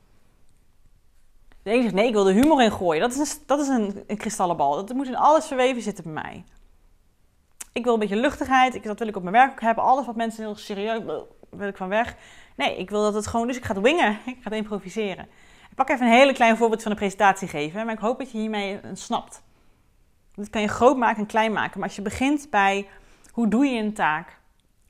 De 1.63 1.71
ene 1.71 1.83
zegt, 1.83 1.95
nee, 1.95 2.07
ik 2.07 2.13
wil 2.13 2.25
de 2.25 2.33
humor 2.33 2.63
in 2.63 2.73
gooien. 2.73 3.01
Dat 3.01 3.13
is 3.13 3.19
een, 3.19 3.43
dat 3.47 3.61
is 3.61 3.69
een, 3.69 4.05
een 4.07 4.17
kristallenbal. 4.17 4.77
Dat 4.77 4.97
moet 4.97 5.07
in 5.07 5.17
alles 5.17 5.47
verweven 5.47 5.83
zitten 5.83 6.05
bij 6.05 6.13
mij. 6.13 6.45
Ik 7.73 7.85
wil 7.85 7.93
een 7.93 7.99
beetje 7.99 8.17
luchtigheid. 8.17 8.75
Ik, 8.75 8.83
dat 8.83 8.99
wil 8.99 9.09
ik 9.09 9.17
op 9.17 9.23
mijn 9.23 9.35
werk 9.35 9.61
hebben. 9.61 9.85
Alles 9.85 10.07
wat 10.07 10.17
mensen 10.17 10.45
heel 10.45 10.57
serieus... 10.57 11.03
wil 11.51 11.69
ik 11.69 11.77
van 11.77 11.89
weg. 11.89 12.17
Nee, 12.57 12.77
ik 12.77 12.91
wil 12.91 13.03
dat 13.03 13.15
het 13.15 13.27
gewoon... 13.27 13.47
Dus 13.47 13.57
ik 13.57 13.65
ga 13.65 13.75
het 13.75 13.83
wingen. 13.83 14.11
Ik 14.27 14.37
ga 14.41 14.51
het 14.51 14.53
improviseren. 14.53 15.25
Ik 15.71 15.77
pak 15.77 15.89
even 15.89 16.07
een 16.07 16.13
hele 16.13 16.33
klein 16.33 16.57
voorbeeld 16.57 16.83
van 16.83 16.91
een 16.91 16.97
presentatie 16.97 17.49
geven. 17.49 17.85
Maar 17.85 17.95
ik 17.95 18.01
hoop 18.01 18.19
dat 18.19 18.31
je 18.31 18.39
hiermee 18.39 18.81
snapt. 18.93 19.43
Dit 20.35 20.51
kan 20.51 20.61
je 20.61 20.69
groot 20.69 20.97
maken 20.97 21.21
en 21.21 21.27
klein 21.27 21.53
maken. 21.53 21.79
Maar 21.79 21.89
als 21.89 21.97
je 21.97 22.03
begint 22.03 22.51
bij 22.51 22.89
hoe 23.33 23.49
doe 23.49 23.67
je 23.67 23.83
een 23.83 23.93
taak? 23.95 24.39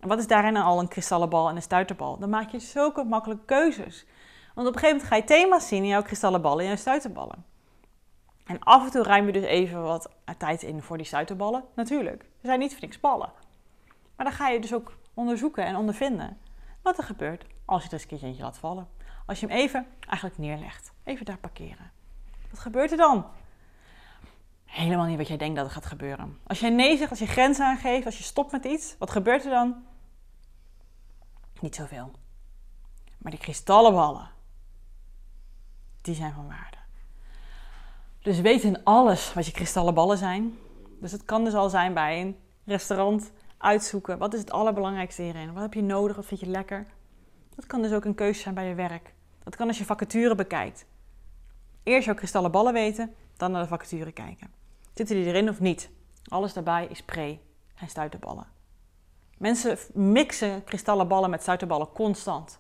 Wat 0.01 0.19
is 0.19 0.27
daarin 0.27 0.57
al 0.57 0.81
een 0.81 0.89
kristallenbal 0.89 1.49
en 1.49 1.57
een 1.57 1.63
stuiterbal? 1.63 2.19
Dan 2.19 2.31
maak 2.31 2.51
je 2.51 2.59
zulke 2.59 3.05
makkelijke 3.05 3.45
keuzes. 3.45 4.07
Want 4.55 4.69
op 4.69 4.75
een 4.75 4.81
gegeven 4.81 5.03
moment 5.03 5.09
ga 5.09 5.17
je 5.17 5.25
thema's 5.43 5.69
zien 5.69 5.83
in 5.83 5.89
jouw 5.89 6.03
kristallenballen 6.03 6.61
en 6.61 6.67
jouw 6.67 6.77
stuiterballen. 6.77 7.45
En 8.45 8.59
af 8.59 8.85
en 8.85 8.91
toe 8.91 9.03
ruim 9.03 9.27
je 9.27 9.33
dus 9.33 9.45
even 9.45 9.83
wat 9.83 10.09
tijd 10.39 10.63
in 10.63 10.83
voor 10.83 10.97
die 10.97 11.07
stuiterballen. 11.07 11.65
Natuurlijk, 11.75 12.23
ze 12.23 12.47
zijn 12.47 12.59
niet 12.59 12.73
voor 12.73 12.81
niks 12.81 13.01
ballen. 13.01 13.33
Maar 14.17 14.27
dan 14.27 14.33
ga 14.33 14.49
je 14.49 14.61
dus 14.61 14.75
ook 14.75 14.93
onderzoeken 15.15 15.65
en 15.65 15.77
ondervinden 15.77 16.39
wat 16.83 16.99
er 16.99 17.05
gebeurt 17.05 17.45
als 17.65 17.83
je 17.83 17.89
er 17.89 17.95
eens 17.95 18.03
een 18.03 18.19
keertje 18.19 18.43
laat 18.43 18.59
vallen. 18.59 18.89
Als 19.27 19.41
je 19.41 19.47
hem 19.47 19.57
even 19.57 19.87
eigenlijk 20.09 20.39
neerlegt. 20.39 20.93
Even 21.05 21.25
daar 21.25 21.39
parkeren. 21.39 21.91
Wat 22.51 22.59
gebeurt 22.61 22.91
er 22.91 22.97
dan? 22.97 23.27
Helemaal 24.71 25.07
niet 25.07 25.17
wat 25.17 25.29
jij 25.29 25.37
denkt 25.37 25.57
dat 25.57 25.67
er 25.67 25.73
gaat 25.73 25.87
gebeuren. 25.87 26.39
Als 26.47 26.61
jij 26.61 26.71
nee 26.71 26.97
zegt, 26.97 27.11
als 27.11 27.19
je 27.19 27.27
grenzen 27.27 27.67
aangeeft, 27.67 28.07
als 28.07 28.19
je 28.19 28.23
stopt 28.23 28.53
met 28.53 28.65
iets, 28.65 28.97
wat 28.99 29.11
gebeurt 29.11 29.45
er 29.45 29.51
dan? 29.51 29.85
Niet 31.61 31.75
zoveel. 31.75 32.11
Maar 33.19 33.31
die 33.31 33.41
kristallenballen, 33.41 34.31
die 36.03 36.15
zijn 36.15 36.33
van 36.33 36.47
waarde. 36.47 36.77
Dus 38.23 38.41
weet 38.41 38.63
in 38.63 38.85
alles 38.85 39.33
wat 39.33 39.47
je 39.47 39.53
kristallenballen 39.53 40.19
zijn. 40.19 40.59
Dus 41.01 41.13
het 41.13 41.25
kan 41.25 41.45
dus 41.45 41.55
al 41.55 41.69
zijn 41.69 41.95
bij 41.95 42.21
een 42.21 42.37
restaurant 42.65 43.33
uitzoeken. 43.59 44.19
Wat 44.19 44.35
is 44.35 44.41
het 44.41 44.51
allerbelangrijkste 44.51 45.23
hierin? 45.23 45.53
Wat 45.53 45.63
heb 45.63 45.75
je 45.75 45.83
nodig? 45.83 46.17
Wat 46.17 46.27
vind 46.27 46.41
je 46.41 46.47
lekker? 46.47 46.87
Dat 47.55 47.67
kan 47.67 47.83
dus 47.83 47.93
ook 47.93 48.05
een 48.05 48.15
keuze 48.15 48.41
zijn 48.41 48.55
bij 48.55 48.69
je 48.69 48.75
werk. 48.75 49.15
Dat 49.45 49.57
kan 49.57 49.69
als 49.69 49.79
je 49.79 49.85
vacature 49.85 50.35
bekijkt. 50.35 50.87
Eerst 51.83 52.05
jouw 52.05 52.15
kristallenballen 52.15 52.73
weten, 52.73 53.15
dan 53.37 53.51
naar 53.51 53.63
de 53.63 53.69
vacature 53.69 54.13
kijken. 54.13 54.60
Zitten 54.95 55.17
die 55.17 55.25
erin 55.25 55.49
of 55.49 55.61
niet? 55.61 55.91
Alles 56.29 56.53
daarbij 56.53 56.87
is 56.87 57.03
pre 57.03 57.39
en 57.75 57.89
stuiterballen. 57.89 58.47
Mensen 59.39 59.79
mixen 59.93 60.65
kristallenballen 60.65 61.31
met 61.31 61.43
stuiterballen 61.43 61.93
constant. 61.93 62.59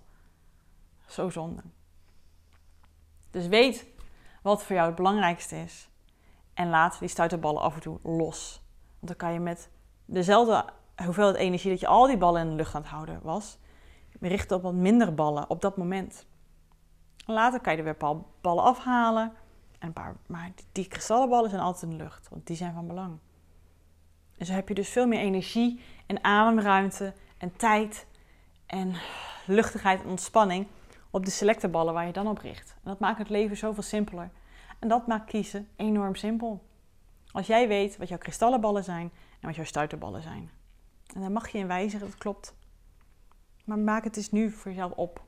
Zo 1.06 1.30
zonde. 1.30 1.62
Dus 3.30 3.46
weet 3.46 3.86
wat 4.42 4.62
voor 4.62 4.74
jou 4.74 4.86
het 4.86 4.96
belangrijkste 4.96 5.56
is. 5.56 5.88
En 6.54 6.68
laat 6.68 6.98
die 6.98 7.08
stuiterballen 7.08 7.62
af 7.62 7.74
en 7.74 7.80
toe 7.80 7.98
los. 8.02 8.62
Want 8.84 9.06
dan 9.06 9.16
kan 9.16 9.32
je 9.32 9.40
met 9.40 9.70
dezelfde 10.04 10.64
hoeveelheid 11.04 11.36
energie 11.36 11.70
dat 11.70 11.80
je 11.80 11.86
al 11.86 12.06
die 12.06 12.16
ballen 12.16 12.42
in 12.42 12.48
de 12.48 12.54
lucht 12.54 12.74
aan 12.74 12.82
het 12.82 12.90
houden 12.90 13.20
was, 13.22 13.58
richten 14.20 14.56
op 14.56 14.62
wat 14.62 14.74
minder 14.74 15.14
ballen 15.14 15.50
op 15.50 15.60
dat 15.60 15.76
moment. 15.76 16.26
Later 17.26 17.60
kan 17.60 17.72
je 17.72 17.78
er 17.78 17.84
weer 17.84 18.16
ballen 18.40 18.64
afhalen 18.64 19.32
een 19.80 19.92
paar, 19.92 20.16
maar 20.26 20.50
die, 20.72 20.88
kristallenballen 20.88 21.50
zijn 21.50 21.62
altijd 21.62 21.90
in 21.90 21.98
de 21.98 22.04
lucht, 22.04 22.28
want 22.28 22.46
die 22.46 22.56
zijn 22.56 22.74
van 22.74 22.86
belang. 22.86 23.18
En 24.36 24.46
zo 24.46 24.52
heb 24.52 24.68
je 24.68 24.74
dus 24.74 24.88
veel 24.88 25.06
meer 25.06 25.18
energie 25.18 25.80
en 26.06 26.24
ademruimte 26.24 27.14
en 27.38 27.56
tijd 27.56 28.06
en 28.66 28.94
luchtigheid 29.46 30.02
en 30.02 30.08
ontspanning 30.08 30.66
op 31.10 31.24
de 31.24 31.30
selecte 31.30 31.68
ballen 31.68 31.94
waar 31.94 32.06
je 32.06 32.12
dan 32.12 32.28
op 32.28 32.38
richt. 32.38 32.70
En 32.70 32.90
dat 32.90 32.98
maakt 32.98 33.18
het 33.18 33.28
leven 33.28 33.56
zoveel 33.56 33.82
simpeler. 33.82 34.30
En 34.78 34.88
dat 34.88 35.06
maakt 35.06 35.30
kiezen 35.30 35.68
enorm 35.76 36.14
simpel. 36.14 36.64
Als 37.32 37.46
jij 37.46 37.68
weet 37.68 37.96
wat 37.96 38.08
jouw 38.08 38.18
kristallenballen 38.18 38.84
zijn 38.84 39.10
en 39.40 39.46
wat 39.46 39.54
jouw 39.54 39.64
stuiterballen 39.64 40.22
zijn. 40.22 40.50
En 41.14 41.20
dan 41.20 41.32
mag 41.32 41.48
je 41.48 41.58
in 41.58 41.66
wijzigen, 41.66 42.06
dat 42.06 42.18
klopt. 42.18 42.54
Maar 43.64 43.78
maak 43.78 44.04
het 44.04 44.16
eens 44.16 44.30
nu 44.30 44.50
voor 44.50 44.70
jezelf 44.70 44.92
op. 44.92 45.24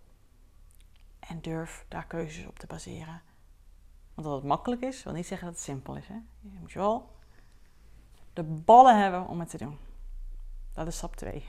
En 1.20 1.40
durf 1.40 1.84
daar 1.88 2.06
keuzes 2.06 2.46
op 2.46 2.58
te 2.58 2.66
baseren. 2.66 3.22
Want 4.14 4.26
dat 4.26 4.36
het 4.36 4.44
makkelijk 4.44 4.82
is, 4.82 5.02
wil 5.02 5.12
niet 5.12 5.26
zeggen 5.26 5.46
dat 5.46 5.56
het 5.56 5.64
simpel 5.64 5.96
is. 5.96 6.06
Hè? 6.06 6.14
Je 6.40 6.58
moet 6.60 6.72
wel 6.72 7.10
de 8.32 8.42
ballen 8.42 9.00
hebben 9.00 9.26
om 9.26 9.40
het 9.40 9.50
te 9.50 9.58
doen. 9.58 9.78
Dat 10.72 10.86
is 10.86 10.96
stap 10.96 11.16
2. 11.16 11.44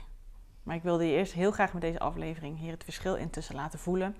Maar 0.62 0.76
ik 0.76 0.82
wilde 0.82 1.04
je 1.04 1.12
eerst 1.12 1.32
heel 1.32 1.52
graag 1.52 1.72
met 1.72 1.82
deze 1.82 1.98
aflevering 1.98 2.58
hier 2.58 2.72
het 2.72 2.84
verschil 2.84 3.16
intussen 3.16 3.54
laten 3.54 3.78
voelen. 3.78 4.16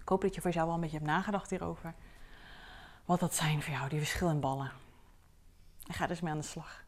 Ik 0.00 0.08
hoop 0.08 0.20
dat 0.20 0.34
je 0.34 0.40
voor 0.40 0.50
jou 0.50 0.66
wel 0.66 0.74
een 0.74 0.80
beetje 0.80 0.96
hebt 0.96 1.08
nagedacht 1.08 1.50
hierover. 1.50 1.94
Wat 3.04 3.20
dat 3.20 3.34
zijn 3.34 3.62
voor 3.62 3.72
jou, 3.72 3.88
die 3.88 3.98
verschil 3.98 4.28
in 4.28 4.40
ballen. 4.40 4.72
En 5.86 5.94
ga 5.94 6.06
dus 6.06 6.20
mee 6.20 6.32
aan 6.32 6.38
de 6.38 6.44
slag. 6.44 6.84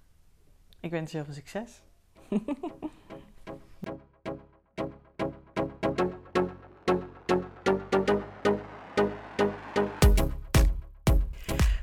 Ik 0.81 0.91
wens 0.91 1.11
je 1.11 1.17
heel 1.17 1.27
veel 1.27 1.35
succes. 1.35 1.83